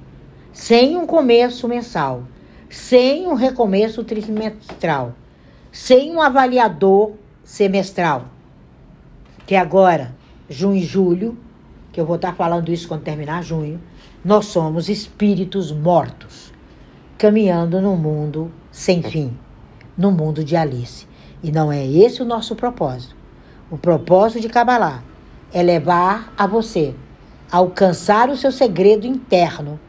sem 0.53 0.97
um 0.97 1.07
começo 1.07 1.69
mensal, 1.69 2.23
sem 2.69 3.27
um 3.27 3.35
recomeço 3.35 4.05
trimestral, 4.05 5.15
sem 5.71 6.15
um 6.15 6.21
avaliador 6.21 7.13
semestral, 7.45 8.27
que 9.47 9.55
agora, 9.55 10.15
junho 10.49 10.77
e 10.77 10.85
julho, 10.85 11.39
que 11.93 12.01
eu 12.01 12.07
vou 12.07 12.17
estar 12.17 12.35
falando 12.35 12.73
isso 12.73 12.89
quando 12.89 13.03
terminar 13.03 13.43
junho, 13.43 13.81
nós 14.25 14.47
somos 14.47 14.89
espíritos 14.89 15.73
mortos, 15.73 16.53
caminhando 17.17 17.81
num 17.81 17.97
mundo 17.97 18.53
sem 18.71 19.03
fim, 19.03 19.37
no 19.97 20.11
mundo 20.13 20.45
de 20.45 20.57
Alice. 20.57 21.07
E 21.43 21.51
não 21.51 21.73
é 21.73 21.87
esse 21.87 22.21
o 22.21 22.27
nosso 22.27 22.55
propósito. 22.55 23.17
O 23.71 23.79
propósito 23.79 24.41
de 24.41 24.49
Kabbalah 24.49 25.03
é 25.53 25.63
levar 25.63 26.33
a 26.37 26.47
você 26.47 26.95
a 27.51 27.59
alcançar 27.59 28.29
o 28.29 28.37
seu 28.37 28.53
segredo 28.53 29.07
interno 29.07 29.81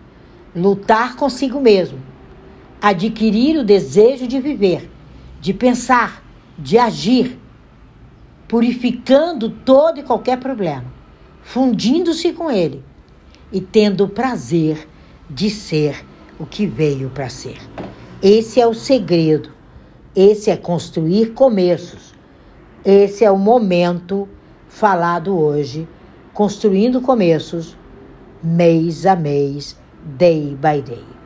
lutar 0.55 1.15
consigo 1.15 1.59
mesmo, 1.59 1.99
adquirir 2.81 3.57
o 3.57 3.63
desejo 3.63 4.27
de 4.27 4.39
viver, 4.39 4.89
de 5.39 5.53
pensar, 5.53 6.23
de 6.57 6.77
agir, 6.77 7.37
purificando 8.47 9.49
todo 9.49 9.99
e 9.99 10.03
qualquer 10.03 10.39
problema, 10.39 10.85
fundindo-se 11.41 12.33
com 12.33 12.49
ele 12.49 12.83
e 13.51 13.61
tendo 13.61 14.05
o 14.05 14.09
prazer 14.09 14.87
de 15.29 15.49
ser 15.49 16.05
o 16.39 16.45
que 16.45 16.65
veio 16.65 17.09
para 17.09 17.29
ser. 17.29 17.57
Esse 18.21 18.59
é 18.59 18.67
o 18.67 18.73
segredo, 18.73 19.51
esse 20.15 20.49
é 20.49 20.57
construir 20.57 21.33
começos, 21.33 22.13
esse 22.83 23.23
é 23.23 23.31
o 23.31 23.37
momento 23.37 24.27
falado 24.67 25.37
hoje, 25.37 25.87
construindo 26.33 27.01
começos 27.01 27.77
mês 28.41 29.05
a 29.05 29.15
mês 29.15 29.78
day 30.03 30.55
by 30.55 30.81
day. 30.81 31.15